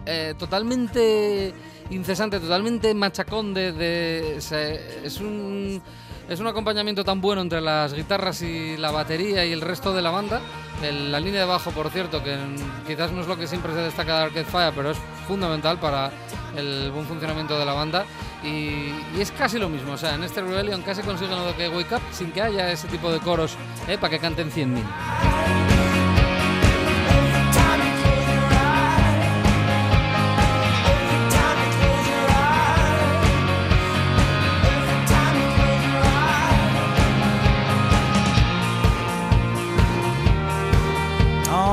[0.05, 1.55] eh, totalmente
[1.91, 4.37] incesante, totalmente machacón de...
[4.37, 5.81] es un...
[6.31, 10.01] Es un acompañamiento tan bueno entre las guitarras y la batería y el resto de
[10.01, 10.41] la banda.
[10.81, 12.39] La línea de bajo, por cierto, que
[12.87, 16.13] quizás no es lo que siempre se destaca de Arcade Fire, pero es fundamental para
[16.57, 18.05] el buen funcionamiento de la banda.
[18.45, 19.95] Y, y es casi lo mismo.
[19.95, 22.87] O sea, en este Rebellion casi consiguen lo que Wake Up sin que haya ese
[22.87, 23.57] tipo de coros
[23.89, 26.00] eh, para que canten 100.000.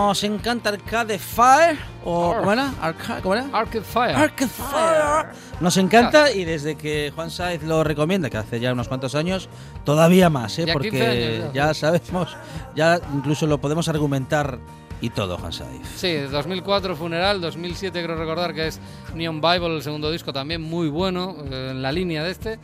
[0.08, 1.78] Nos encanta Arcade Fire.
[2.06, 2.40] O, Arc.
[2.40, 2.74] ¿Cómo era?
[2.82, 3.46] Arca- ¿Cómo era?
[3.52, 4.16] Arcade Fire.
[4.16, 5.26] Arcade Fire.
[5.60, 9.50] Nos encanta y desde que Juan Saiz lo recomienda, que hace ya unos cuantos años,
[9.84, 10.66] todavía más, ¿eh?
[10.66, 12.38] Ya 15 porque años, ya sabemos,
[12.76, 14.60] ya incluso lo podemos argumentar
[15.02, 15.88] y todo, Juan Saiz.
[15.96, 18.80] Sí, 2004 Funeral, 2007 creo recordar que es
[19.16, 22.60] Neon Bible, el segundo disco también muy bueno, eh, en la línea de este.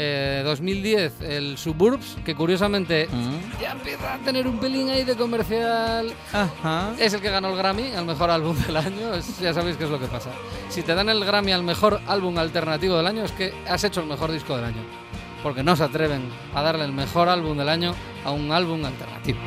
[0.00, 3.60] Eh, 2010 el Suburbs, que curiosamente Mm.
[3.60, 6.12] ya empieza a tener un pelín ahí de comercial.
[7.00, 9.84] Es el que ganó el Grammy al mejor álbum del año, es- ya sabéis qué
[9.84, 10.30] es lo que pasa.
[10.68, 14.00] Si te dan el Grammy al mejor álbum alternativo del año es que has hecho
[14.00, 14.82] el mejor disco del año.
[15.42, 19.38] Porque no se atreven a darle el mejor álbum del año a un álbum alternativo.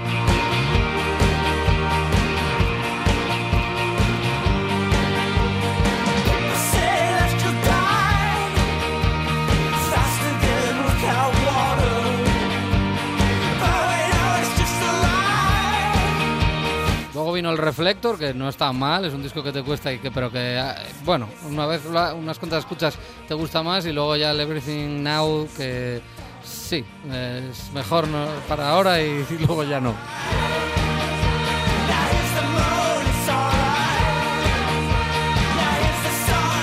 [17.32, 20.00] Luego vino el Reflector, que no está mal, es un disco que te cuesta y
[20.00, 20.76] que, pero que, ah,
[21.06, 25.48] bueno, una vez, unas cuantas escuchas te gusta más y luego ya el Everything Now,
[25.56, 26.02] que
[26.44, 28.06] sí, es mejor
[28.50, 29.96] para ahora y, y luego ya no.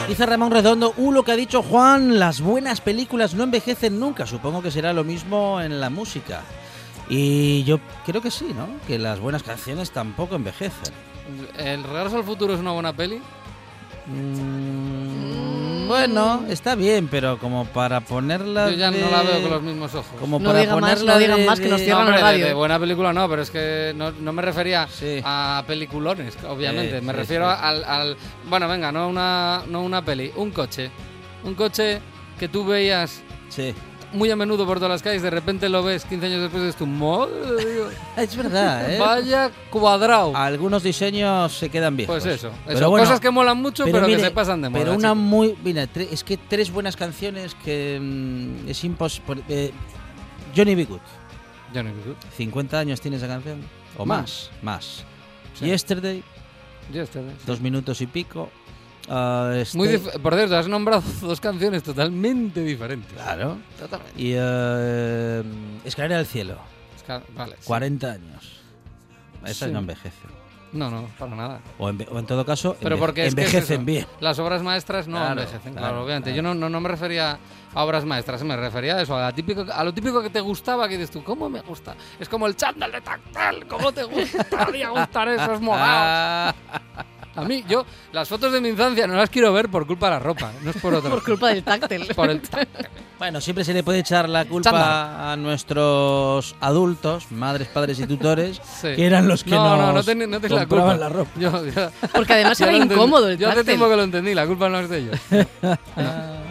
[0.07, 4.27] Dice Ramón Redondo, uh, lo que ha dicho Juan, las buenas películas no envejecen nunca.
[4.27, 6.43] Supongo que será lo mismo en la música.
[7.11, 8.69] Y yo creo que sí, ¿no?
[8.87, 10.93] Que las buenas canciones tampoco envejecen.
[11.59, 13.21] ¿El Regreso al Futuro es una buena peli?
[14.07, 18.71] Mm, Bueno, está bien, pero como para ponerla.
[18.71, 20.21] Yo ya de- no la veo con los mismos ojos.
[20.21, 22.21] Como No para diga más, ponerla no digan de- más, que nos cierran No, hombre,
[22.21, 22.47] la de- radio.
[22.47, 25.21] De, buena película no, pero es que no, no me refería Sí.
[25.25, 27.01] a peliculones, obviamente.
[27.01, 27.57] Sí, me sí, refiero sí.
[27.63, 28.17] Al, al-
[28.49, 30.91] Bueno, venga, no una, no una peli, un coche.
[31.45, 32.01] Un coche
[32.39, 33.75] que tú veías Sí.
[34.13, 36.79] Muy a menudo por todas las calles, de repente lo ves 15 años después y
[36.79, 37.33] tú, madre
[38.17, 38.99] Es verdad, ¿eh?
[38.99, 40.37] vaya cuadrado.
[40.37, 42.23] Algunos diseños se quedan viejos.
[42.23, 42.91] Pues eso, Pero eso.
[42.91, 44.81] bueno, cosas que molan mucho, pero, mire, que se pasan de moda.
[44.81, 45.15] Pero una chico.
[45.17, 45.57] muy.
[45.63, 49.73] Mira, tre- es que tres buenas canciones que mm, es imposible.
[50.57, 50.85] Johnny B.
[50.85, 51.01] Good.
[51.75, 51.97] Johnny B.
[52.07, 52.17] Good.
[52.37, 53.61] 50 años tiene esa canción.
[53.97, 54.51] O más.
[54.63, 55.05] Más.
[55.59, 55.67] Sí.
[55.67, 56.23] Yesterday,
[56.93, 57.45] Yesterday, sí.
[57.47, 58.51] dos minutos y pico.
[59.11, 63.13] Ah, este- Muy por cierto, has nombrado dos canciones totalmente diferentes.
[63.13, 63.57] Claro.
[63.79, 64.21] Totalmente.
[64.21, 65.43] Y eh,
[65.85, 66.57] Escalera al cielo.
[66.97, 67.67] Es que- vale, sí.
[67.67, 68.61] 40 años.
[69.45, 69.73] Esa Sí.
[69.73, 70.17] no envejece.
[70.71, 71.61] No, no, para nada.
[71.79, 74.07] O, enve- o en todo caso, Pero porque es que es envejecen bien.
[74.21, 76.31] Las obras maestras no Claro, envejecen, claro, claro, obviamente.
[76.31, 76.37] claro.
[76.37, 77.39] Yo no, no, no me refería
[77.73, 80.41] a obras maestras, me refería a eso, a, la típico, a lo típico que te
[80.41, 81.95] gustaba, que dices tú, ¿cómo me gusta?
[82.21, 86.55] Es como el chándal de tactal, ¿cómo te gustaría gustar esos morados?
[87.39, 90.07] Ah, A mí, yo, las fotos de mi infancia no las quiero ver por culpa
[90.07, 92.07] de la ropa, no es por otra Por culpa del táctil.
[92.17, 92.41] Por el
[93.19, 95.31] Bueno, siempre se le puede echar la culpa Chándal.
[95.33, 98.95] a nuestros adultos, madres, padres y tutores, Sí.
[98.97, 100.97] que eran los que no, nos no, no, ten- no la culpa.
[100.97, 101.31] la ropa.
[101.39, 104.69] Yo, yo- Porque además era incómodo el Yo hace tiempo que lo entendí, la culpa
[104.69, 105.19] no es de ellos.
[105.31, 105.37] Y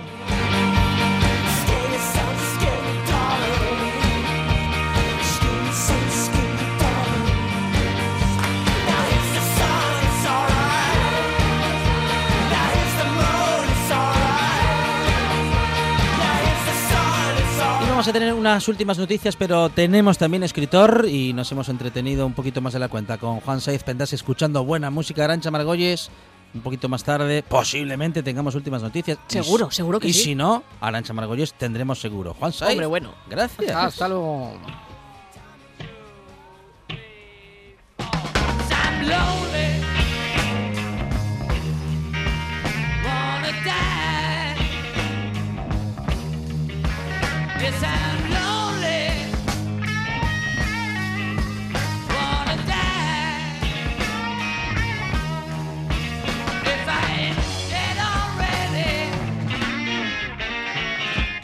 [17.97, 22.33] vamos a tener unas últimas noticias, pero tenemos también escritor y nos hemos entretenido un
[22.33, 26.11] poquito más de la cuenta con Juan Saiz Pendas escuchando buena música Arancha Margolles.
[26.53, 29.17] Un poquito más tarde, posiblemente tengamos últimas noticias.
[29.29, 30.23] Y Seguro, si- seguro que y sí.
[30.25, 32.35] si no, Arancha Margolles tendremos seguro.
[32.35, 32.73] Juan Saiz.
[32.73, 33.15] Hombre, bueno.
[33.29, 33.71] Gracias.
[33.75, 34.53] Hasta luego.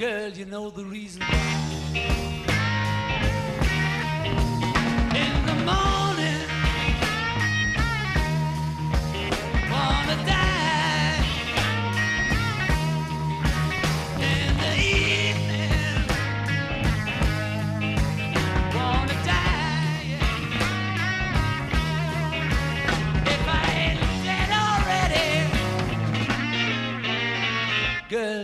[0.04, 1.53] Girl, you know the reason in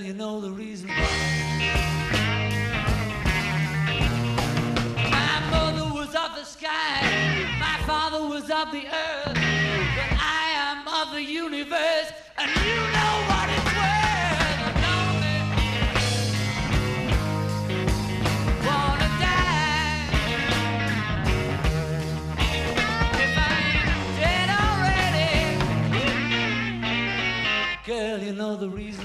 [0.09, 0.95] you know the reason why.
[5.11, 10.87] My mother was of the sky, my father was of the earth, but I am
[10.87, 14.61] of the universe, and you know what it's worth.
[14.83, 15.37] Lonely,
[18.65, 20.09] wanna die.
[23.25, 25.37] If I ain't dead already,
[27.85, 28.98] girl, you know the reason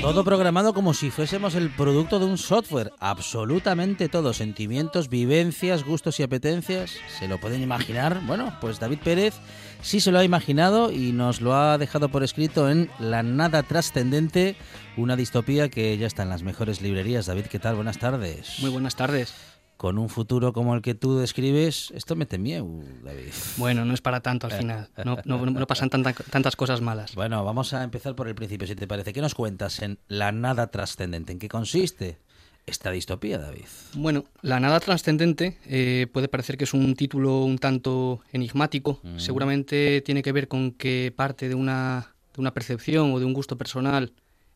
[0.00, 2.90] Todo programado como si fuésemos el producto de un software.
[3.00, 4.32] Absolutamente todo.
[4.32, 6.92] Sentimientos, vivencias, gustos y apetencias.
[7.18, 8.22] ¿Se lo pueden imaginar?
[8.26, 9.34] Bueno, pues David Pérez
[9.82, 13.62] sí se lo ha imaginado y nos lo ha dejado por escrito en La Nada
[13.62, 14.56] Trascendente,
[14.96, 17.26] una distopía que ya está en las mejores librerías.
[17.26, 17.74] David, ¿qué tal?
[17.74, 18.56] Buenas tardes.
[18.60, 19.34] Muy buenas tardes.
[19.80, 22.58] Con un futuro como el que tú describes, esto me temía,
[23.02, 23.32] David.
[23.56, 24.90] Bueno, no es para tanto al final.
[25.06, 27.14] No, no- no pasan tanta- tantas cosas malas.
[27.14, 29.14] Bueno, vamos a empezar por el principio, si te parece.
[29.14, 31.32] ¿Qué nos cuentas en La Nada Trascendente?
[31.32, 32.18] ¿En qué consiste
[32.66, 33.64] esta distopía, David?
[33.94, 39.00] Bueno, La nada trascendente eh, puede parecer que es un título un tanto enigmático.
[39.02, 39.18] Mm.
[39.18, 43.32] Seguramente tiene que ver con que parte de una, de una percepción o de un
[43.32, 44.12] gusto personal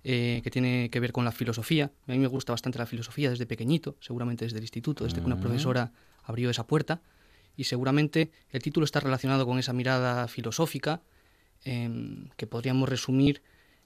[0.06, 1.90] eh, que tiene que ver con la filosofía.
[2.06, 5.24] A mí me gusta bastante la filosofía desde pequeñito, seguramente desde el instituto, desde que
[5.24, 5.92] una profesora
[6.24, 7.00] abrió esa puerta.
[7.56, 11.00] Y seguramente el título está relacionado con esa mirada filosófica
[11.64, 13.40] em, que podríamos resumir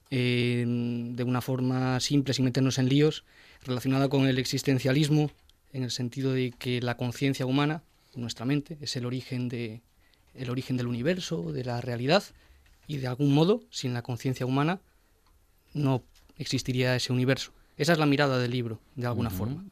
[0.09, 3.23] em, de una forma simple, sin meternos en líos,
[3.63, 5.31] relacionada con el existencialismo,
[5.71, 7.81] en el sentido de que la conciencia humana,
[8.13, 9.83] nuestra mente, es el origen, de,
[10.33, 12.23] el origen del universo, de la realidad,
[12.87, 14.81] y de algún modo, sin la conciencia humana,
[15.73, 16.03] no
[16.37, 17.51] existiría ese universo.
[17.77, 19.63] Esa es la mirada del libro, de alguna forma,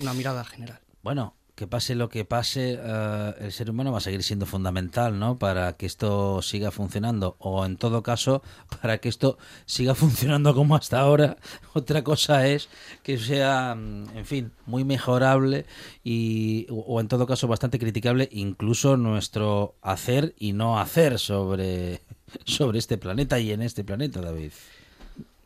[0.00, 0.80] una mirada general.
[1.02, 5.18] Bueno, que pase lo que pase, eh, el ser humano va a seguir siendo fundamental,
[5.18, 5.38] ¿no?
[5.38, 7.36] Para que esto siga funcionando.
[7.38, 8.42] O en todo caso,
[8.82, 9.36] para que esto
[9.66, 11.36] siga funcionando como hasta ahora.
[11.74, 12.68] Otra cosa es
[13.04, 15.66] que sea, mm, en fin, muy mejorable
[16.02, 22.00] y, o- o en todo caso bastante criticable incluso nuestro hacer y no hacer sobre,
[22.44, 24.52] sobre este planeta y en este planeta, David.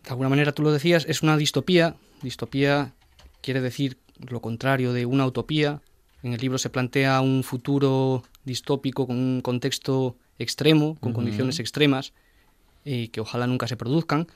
[0.06, 1.96] De alguna manera, tú lo decías, es una distopía.
[2.22, 2.94] Distopía
[3.42, 3.98] quiere decir
[4.30, 5.82] lo contrario de una utopía.
[6.22, 11.16] En el libro se plantea un futuro distópico con un contexto extremo, con Ujú.
[11.16, 12.12] condiciones extremas,
[12.84, 14.28] y que ojalá nunca se produzcan.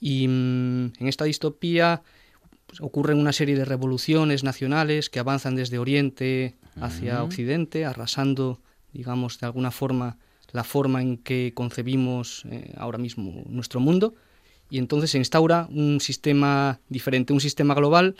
[0.00, 2.02] Y mm, en esta distopía
[2.66, 7.26] pues, ocurren una serie de revoluciones nacionales que avanzan desde Oriente hacia Ujú.
[7.26, 8.60] Occidente, arrasando,
[8.92, 10.18] digamos, de alguna forma
[10.50, 14.16] la forma en que concebimos eh, ahora mismo nuestro mundo.
[14.70, 18.16] Y entonces se instaura un sistema diferente, un sistema global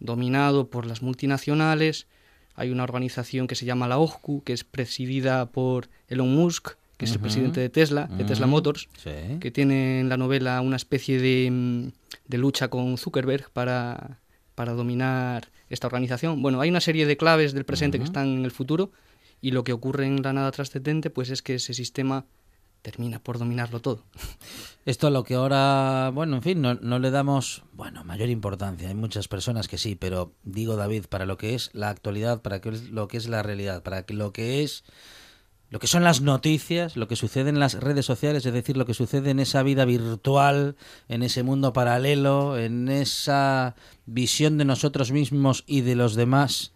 [0.00, 2.06] dominado por las multinacionales.
[2.54, 7.04] Hay una organización que se llama la OHCU, que es presidida por Elon Musk, que
[7.06, 8.50] es el presidente de Tesla, de Tesla Ujú.
[8.52, 9.38] Motors, Sí.
[9.40, 11.90] que tiene en la novela una especie de,
[12.28, 14.18] de lucha con Zuckerberg para,
[14.54, 16.42] para dominar esta organización.
[16.42, 18.10] Bueno, hay una serie de claves del presente que Ujú.
[18.10, 18.92] están en el futuro
[19.40, 22.24] y lo que ocurre en la nada trascendente pues es que ese sistema
[22.82, 24.04] termina por dominarlo todo.
[24.84, 28.88] Esto a lo que ahora, bueno, en fin, no, no le damos, bueno, mayor importancia.
[28.88, 32.60] Hay muchas personas que sí, pero digo, David, para lo que es la actualidad, para
[32.90, 34.84] lo que es la realidad, para lo que es
[35.70, 38.84] lo que son las noticias, lo que sucede en las redes sociales, es decir, lo
[38.84, 40.76] que sucede en esa vida virtual,
[41.08, 43.74] en ese mundo paralelo, en esa
[44.04, 46.74] visión de nosotros mismos y de los demás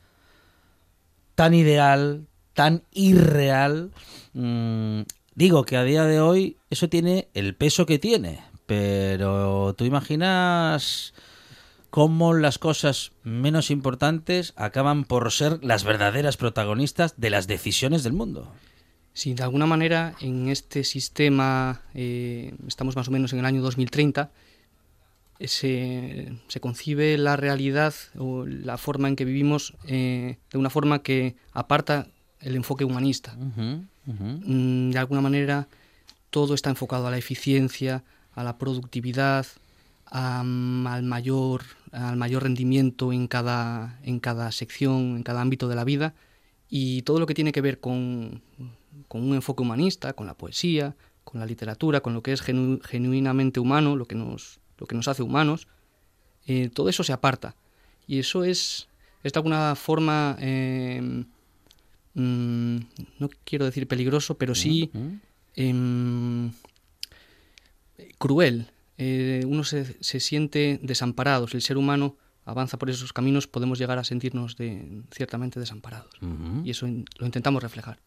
[1.36, 3.92] tan ideal, tan irreal.
[5.37, 11.14] Digo que a día de hoy eso tiene el peso que tiene, pero tú imaginas
[11.91, 18.14] cómo las cosas menos importantes acaban por ser las verdaderas protagonistas de las decisiones del
[18.14, 18.53] mundo.
[19.12, 23.62] Si de alguna manera en este sistema, eh, estamos más o menos en el año
[23.62, 24.30] 2030,
[25.39, 30.70] eh, se, se concibe la realidad o la forma en que vivimos eh, de una
[30.70, 32.09] forma que aparta
[32.41, 33.37] el enfoque humanista.
[34.07, 35.68] Mm, De alguna manera
[36.30, 39.47] todo está enfocado a la eficiencia, a la productividad,
[40.07, 41.62] a, al, mayor,
[41.93, 46.14] al mayor rendimiento en cada, en cada sección, en cada ámbito de la vida
[46.68, 48.43] y todo lo que tiene que ver con,
[49.09, 52.80] con un enfoque humanista, con la poesía, con la literatura, con lo que es genu-
[52.84, 55.66] genuinamente humano, lo que nos, lo que nos hace humanos,
[56.47, 57.57] eh, todo eso se aparta.
[58.07, 58.87] Y eso es,
[59.24, 61.24] es de alguna forma, eh,
[62.16, 62.76] mm,
[63.20, 64.90] no quiero decir peligroso, pero sí
[65.54, 66.50] em,
[68.18, 68.70] cruel.
[68.98, 71.46] Eh, uno se, se siente desamparado.
[71.48, 76.10] Si el ser humano avanza por esos caminos, podemos llegar a sentirnos de, ciertamente desamparados.
[76.64, 77.98] Y eso in- lo intentamos reflejar.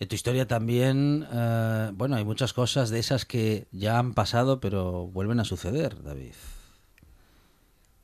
[0.00, 4.60] En tu historia también, eh, bueno, hay muchas cosas de esas que ya han pasado,
[4.60, 6.32] pero vuelven a suceder, David.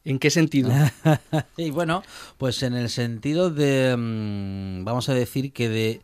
[0.05, 0.71] ¿En qué sentido?
[1.57, 2.03] y bueno,
[2.39, 6.01] pues en el sentido de, mm, vamos a decir que de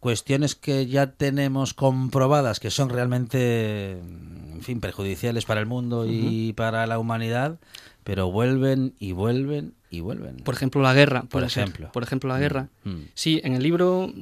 [0.00, 6.04] cuestiones que ya tenemos comprobadas que son realmente, mm, en fin, perjudiciales para el mundo
[6.08, 7.58] y para la humanidad,
[8.02, 10.38] pero vuelven y vuelven y vuelven.
[10.38, 11.22] Por ejemplo, la guerra.
[11.22, 11.92] Por ejemplo.
[11.92, 12.68] Por ejemplo, la guerra.
[12.82, 13.02] Mm.
[13.14, 14.12] Sí, en el libro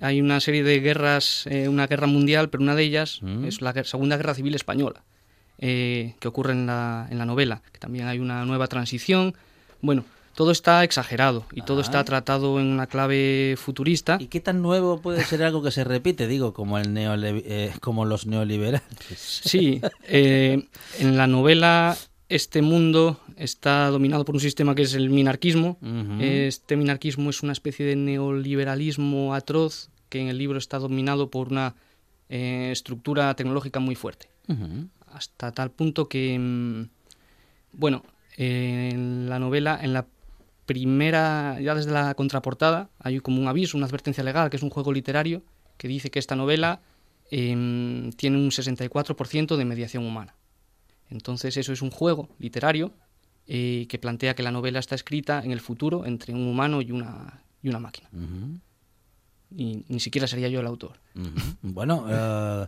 [0.00, 3.44] hay una serie de guerras, eh, una guerra mundial, pero una de ellas Mm.
[3.46, 5.02] es la Segunda Guerra Civil Española,
[5.64, 9.34] eh, que ocurre en la, en la novela, que también hay una nueva transición.
[9.80, 10.04] Bueno,
[10.34, 14.16] todo está exagerado y todo está tratado en una clave futurista.
[14.20, 16.26] ¿Y qué tan nuevo puede ser algo que se repite?
[16.26, 18.82] Digo, como el neole- eh, como los neoliberales.
[19.16, 20.66] Sí, eh,
[20.98, 21.96] en la novela
[22.28, 25.76] este mundo está dominado por un sistema que es el minarquismo.
[26.18, 31.48] Este minarquismo es una especie de neoliberalismo atroz que en el libro está dominado por
[31.48, 31.74] una
[32.28, 34.28] eh, estructura tecnológica muy fuerte.
[34.48, 34.88] Ujú.
[35.12, 36.88] Hasta tal punto que, mm,
[37.72, 38.02] bueno,
[38.36, 40.06] en la novela, en la
[40.66, 44.70] primera, ya desde la contraportada, hay como un aviso, una advertencia legal, que es un
[44.70, 45.42] juego literario,
[45.76, 46.80] que dice que esta novela
[47.30, 50.34] em, tiene un 64% de mediación humana.
[51.10, 52.92] Entonces eso es un juego literario
[53.46, 56.92] eh, que plantea que la novela está escrita en el futuro entre un humano y
[56.92, 58.08] una, y una máquina.
[59.54, 61.00] Y ni siquiera sería yo el autor.
[61.62, 62.66] Bueno, eh,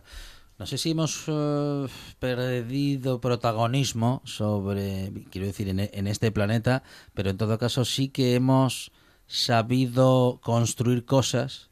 [0.57, 1.87] no sé si hemos eh,
[2.19, 6.83] perdido protagonismo sobre, quiero decir, en, e- en este planeta,
[7.13, 8.91] pero en todo caso sí que hemos
[9.27, 11.69] sabido construir cosas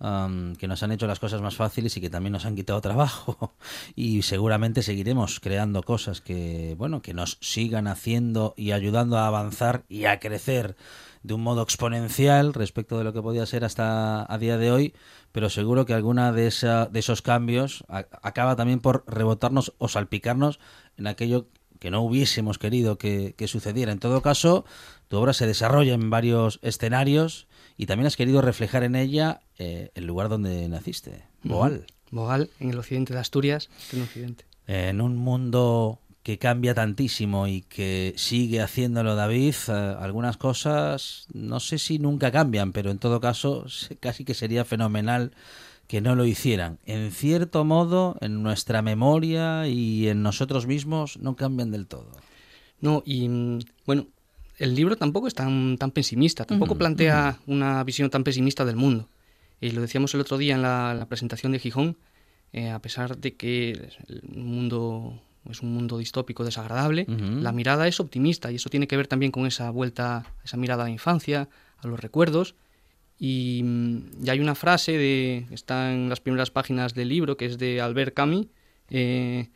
[0.00, 2.80] am, que nos han hecho las cosas más fáciles y que también nos han quitado
[2.80, 3.54] trabajo.
[3.94, 9.84] Y seguramente seguiremos creando cosas que, bueno, que nos sigan haciendo y ayudando a avanzar
[9.88, 10.76] y a crecer
[11.24, 14.94] de un modo exponencial respecto de lo que podía ser hasta a día de hoy,
[15.32, 19.88] pero seguro que alguna de, esa, de esos cambios a- acaba también por rebotarnos o
[19.88, 20.60] salpicarnos
[20.96, 21.48] en aquello
[21.80, 23.90] que no hubiésemos querido que, que sucediera.
[23.90, 24.64] En todo caso,
[25.08, 27.46] tu obra se desarrolla en varios escenarios
[27.76, 31.86] y también has querido reflejar en ella eh, el lugar donde naciste, Boal.
[32.10, 34.44] Bogal, en el occidente de Asturias, en el occidente.
[34.66, 41.60] En un mundo que cambia tantísimo y que sigue haciéndolo David, eh, algunas cosas no
[41.60, 43.66] sé si nunca cambian, pero en todo caso
[44.00, 45.32] casi que sería fenomenal
[45.86, 46.78] que no lo hicieran.
[46.86, 52.10] En cierto modo, en nuestra memoria y en nosotros mismos no cambian del todo.
[52.80, 54.06] No, y mm, bueno,
[54.56, 59.10] el libro tampoco es tan, tan pesimista, tampoco plantea una visión tan pesimista del mundo.
[59.60, 61.98] Y lo decíamos el otro día en la, en la presentación de Gijón,
[62.54, 65.20] eh, a pesar de que el mundo
[65.50, 67.40] es un mundo distópico desagradable, Ujú.
[67.40, 70.84] la mirada es optimista y eso tiene que ver también con esa vuelta, esa mirada
[70.84, 72.54] a la infancia, a los recuerdos.
[73.18, 77.36] Y, mm, y hay una frase de, que está en las primeras páginas del libro,
[77.36, 78.46] que es de Albert Camus,
[78.90, 79.48] eh,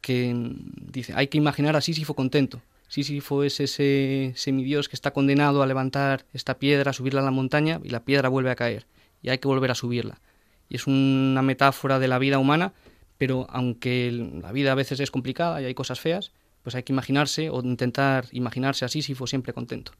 [0.00, 2.62] que mm, dice, hay que imaginar a Sísifo contento.
[2.88, 7.30] Sísifo es ese semidios que está condenado a levantar esta piedra, a subirla a la
[7.30, 8.86] montaña y la piedra vuelve a caer
[9.22, 10.20] y hay que volver a subirla.
[10.68, 12.74] Y es una metáfora de la vida humana,
[13.22, 14.10] pero aunque
[14.42, 16.32] la vida a veces es complicada y hay cosas feas,
[16.64, 19.92] pues hay que imaginarse o intentar imaginarse a Sísifo siempre contento.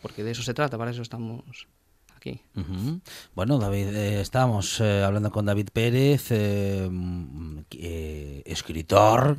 [0.00, 1.66] Porque de eso se trata, para eso estamos
[2.14, 2.40] aquí.
[3.34, 7.62] Bueno, David, eh, estábamos eh, hablando con David Pérez, eh, mm,
[8.44, 9.38] escritor,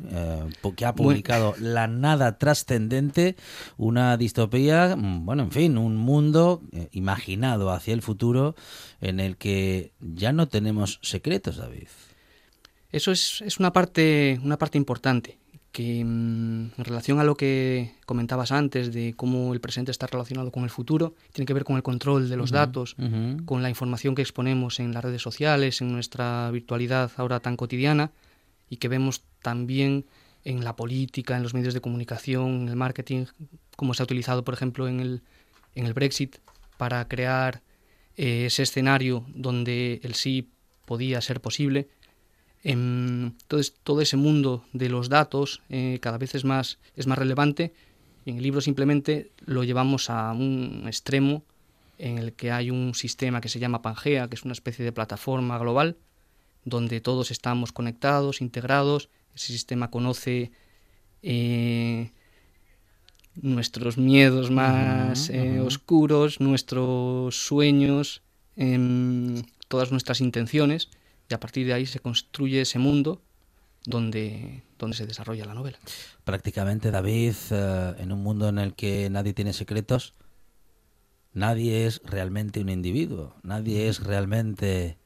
[0.76, 3.36] que ha publicado La Nada Trascendente,
[3.78, 6.60] una distopía, mm, bueno, en fin, un mundo
[6.90, 8.54] imaginado hacia el futuro
[9.00, 11.88] en el que ya no tenemos secretos, David.
[12.94, 15.36] Eso es, es una, parte, una parte importante,
[15.72, 20.52] que mm, en relación a lo que comentabas antes de cómo el presente está relacionado
[20.52, 22.94] con el futuro, tiene que ver con el control de los datos,
[23.46, 28.12] con la información que exponemos en las redes sociales, en nuestra virtualidad ahora tan cotidiana
[28.70, 30.06] y que vemos también
[30.44, 33.26] en la política, en los medios de comunicación, en el marketing,
[33.74, 35.22] como se ha utilizado, por ejemplo, en el,
[35.74, 36.36] en el Brexit
[36.76, 37.60] para crear
[38.16, 40.52] eh, ese escenario donde el sí
[40.84, 41.88] podía ser posible.
[42.64, 47.18] Em, Entonces, todo ese mundo de los datos eh, cada vez es más, es más
[47.18, 47.72] relevante
[48.24, 51.44] y en el libro simplemente lo llevamos a un extremo
[51.98, 54.92] en el que hay un sistema que se llama Pangea, que es una especie de
[54.92, 55.96] plataforma global
[56.64, 59.10] donde todos estamos conectados, integrados.
[59.34, 60.50] Ese sistema conoce
[61.22, 62.10] eh,
[63.34, 68.22] nuestros miedos más eh, oscuros, nuestros sueños,
[68.56, 70.88] em, todas nuestras intenciones,
[71.28, 73.20] y a partir de ahí se construye ese mundo
[73.86, 75.78] donde, donde se desarrolla la novela.
[76.24, 80.14] Prácticamente, David, eh, en un mundo en el que nadie tiene secretos,
[81.32, 84.96] nadie es realmente un individuo, nadie es realmente,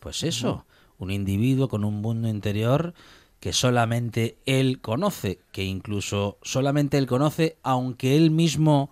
[0.00, 0.66] pues eso,
[0.98, 2.94] un individuo con un mundo interior
[3.40, 8.90] que solamente él conoce, que incluso solamente él conoce, aunque él mismo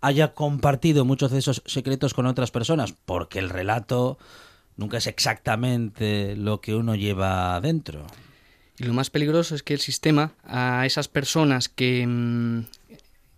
[0.00, 4.18] haya compartido muchos de esos secretos con otras personas, porque el relato
[4.80, 8.06] nunca es exactamente lo que uno lleva dentro.
[8.78, 12.64] Y lo más peligroso es que el sistema a esas personas que, mm,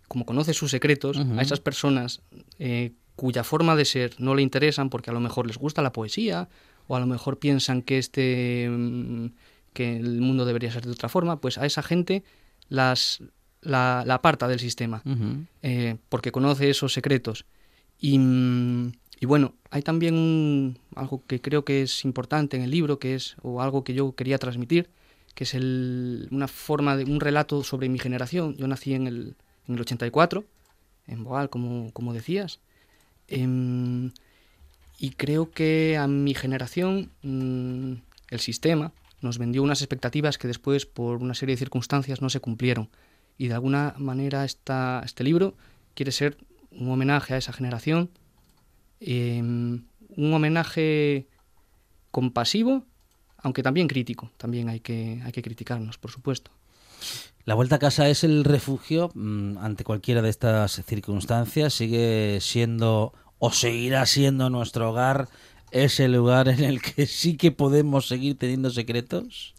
[0.07, 2.21] como conoce sus secretos, a esas personas
[2.59, 5.91] eh, cuya forma de ser no le interesan porque a lo mejor les gusta la
[5.91, 6.47] poesía
[6.87, 9.27] o a lo mejor piensan que este mm,
[9.73, 12.23] que el mundo debería ser de otra forma, pues a esa gente
[12.69, 13.21] las
[13.61, 15.01] la, la aparta del sistema
[15.61, 17.45] eh, porque conoce esos secretos.
[17.99, 18.91] Y, mm,
[19.23, 23.37] y bueno, hay también algo que creo que es importante en el libro, que es,
[23.41, 24.89] o algo que yo quería transmitir,
[25.33, 28.57] que es una forma de un relato sobre mi generación.
[28.57, 29.37] Yo nací en el,
[29.69, 30.43] en el 84,
[31.07, 32.59] en Boal, como, como decías.
[33.29, 34.11] Em,
[34.99, 37.93] y creo que a mi generación mm,
[38.29, 42.41] el sistema nos vendió unas expectativas que después, por una serie de circunstancias, no se
[42.41, 42.89] cumplieron.
[43.37, 45.55] Y de alguna manera esta, este libro
[45.93, 46.35] quiere ser
[46.71, 48.09] un homenaje a esa generación,
[49.05, 49.83] em,
[50.15, 51.27] un homenaje
[52.11, 52.83] compasivo,
[53.37, 54.31] aunque también crítico.
[54.37, 56.51] También hay que, hay que criticarnos, por supuesto.
[57.45, 61.73] La vuelta a casa es el refugio mm, ante cualquiera de estas circunstancias.
[61.73, 65.27] Sigue siendo o seguirá siendo nuestro hogar
[65.71, 69.53] ese lugar en el que sí que podemos seguir teniendo secretos.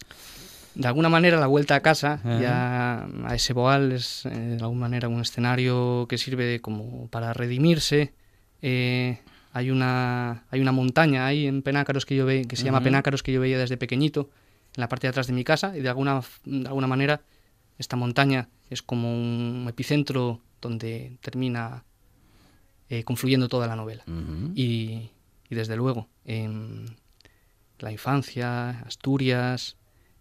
[0.74, 2.40] De alguna manera la vuelta a casa, Ajá.
[2.40, 7.32] ya a ese Boal, es eh, de alguna manera un escenario que sirve como para
[7.32, 8.12] redimirse,
[8.62, 9.20] eh,
[9.54, 12.82] hay una, hay una montaña ahí en Penácaros que yo ve, que se llama.
[12.82, 14.28] Penácaros que yo veía desde pequeñito,
[14.76, 17.22] en la parte de atrás de mi casa, y de alguna, de alguna manera
[17.78, 21.84] esta montaña es como un epicentro donde termina
[22.88, 24.02] eh, confluyendo toda la novela.
[24.56, 25.10] Y,
[25.48, 26.08] y desde luego,
[27.78, 29.76] la infancia, Asturias,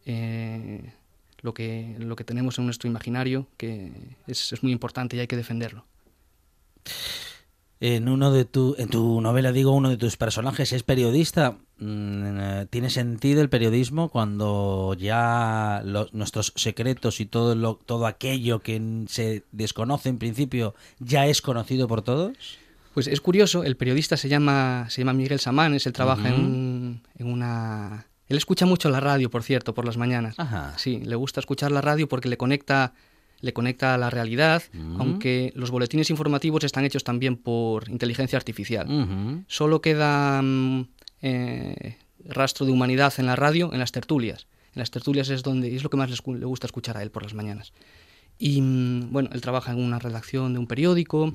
[0.06, 0.94] eh,
[1.42, 3.92] lo, que, lo que tenemos en nuestro imaginario, que
[4.28, 5.88] es, es muy importante y hay que defenderlo.
[7.86, 11.58] En uno de tu, en tu novela, digo, uno de tus personajes es periodista.
[11.80, 18.06] Mm, eh, ¿Tiene sentido el periodismo cuando ya los- nuestros secretos y todo, lo, todo
[18.08, 22.38] aquello que se desconoce en principio ya es conocido por todos?
[22.94, 27.28] Pues es curioso, el periodista se llama, se llama Miguel Samanes, él trabaja en, en
[27.28, 28.06] una...
[28.30, 30.36] Él escucha mucho la radio, por cierto, por las mañanas.
[30.40, 30.74] Ajá.
[30.78, 32.94] Sí, le gusta escuchar la radio porque le conecta,
[33.44, 34.64] le conecta a la realidad,
[34.98, 38.88] aunque los boletines informativos están hechos también por inteligencia artificial.
[39.48, 40.88] Solo queda mm,
[41.22, 44.48] eh, rastro de humanidad en la radio, en las tertulias.
[44.74, 47.12] En las tertulias es donde es lo que más les le gusta escuchar a él
[47.12, 47.74] por las mañanas.
[48.40, 51.34] Y mm, bueno, él trabaja en una redacción de un periódico,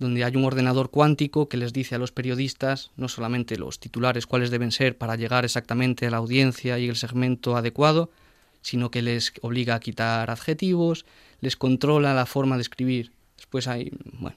[0.00, 4.26] donde hay un ordenador cuántico que les dice a los periodistas no solamente los titulares
[4.26, 8.10] cuáles deben ser para llegar exactamente a la audiencia y el segmento adecuado,
[8.68, 11.06] sino que les obliga a quitar adjetivos,
[11.40, 13.12] les controla la forma de escribir.
[13.38, 14.36] Después hay, bueno,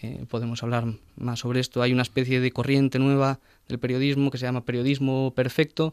[0.00, 0.84] eh, podemos hablar
[1.16, 1.82] más sobre esto.
[1.82, 5.92] Hay una especie de corriente nueva del periodismo que se llama periodismo perfecto,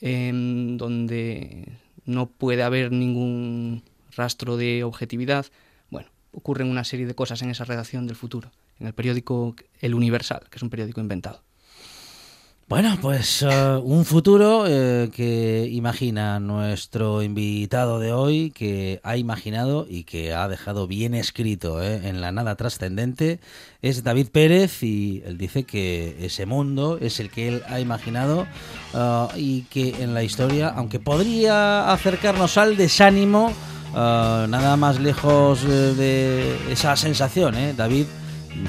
[0.00, 1.72] em, donde
[2.04, 3.82] no puede haber ningún
[4.14, 5.46] rastro de objetividad.
[5.90, 9.94] Bueno, ocurren una serie de cosas en esa redacción del futuro, en el periódico El
[9.94, 11.42] Universal, que es un periódico inventado.
[12.70, 19.88] Bueno, pues eh, un futuro eh, que imagina nuestro invitado de hoy, que ha imaginado
[19.90, 23.40] y que ha dejado bien escrito eh, en la nada trascendente,
[23.82, 28.46] es David Pérez y él dice que ese mundo es el que él ha imaginado
[29.34, 33.52] y que en la historia, aunque podría acercarnos al desánimo,
[33.96, 38.06] eh, nada más lejos de esa sensación, eh, David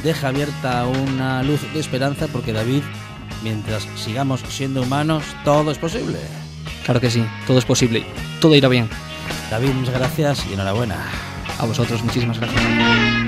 [0.03, 2.81] deja abierta una luz de esperanza porque David
[3.43, 6.17] mientras sigamos siendo humanos, todo es posible.
[6.85, 8.05] Claro que sí, todo es posible,
[8.39, 8.89] todo irá bien.
[9.49, 10.97] David, muchas gracias y enhorabuena.
[11.59, 13.20] A vosotros, muchísimas gracias.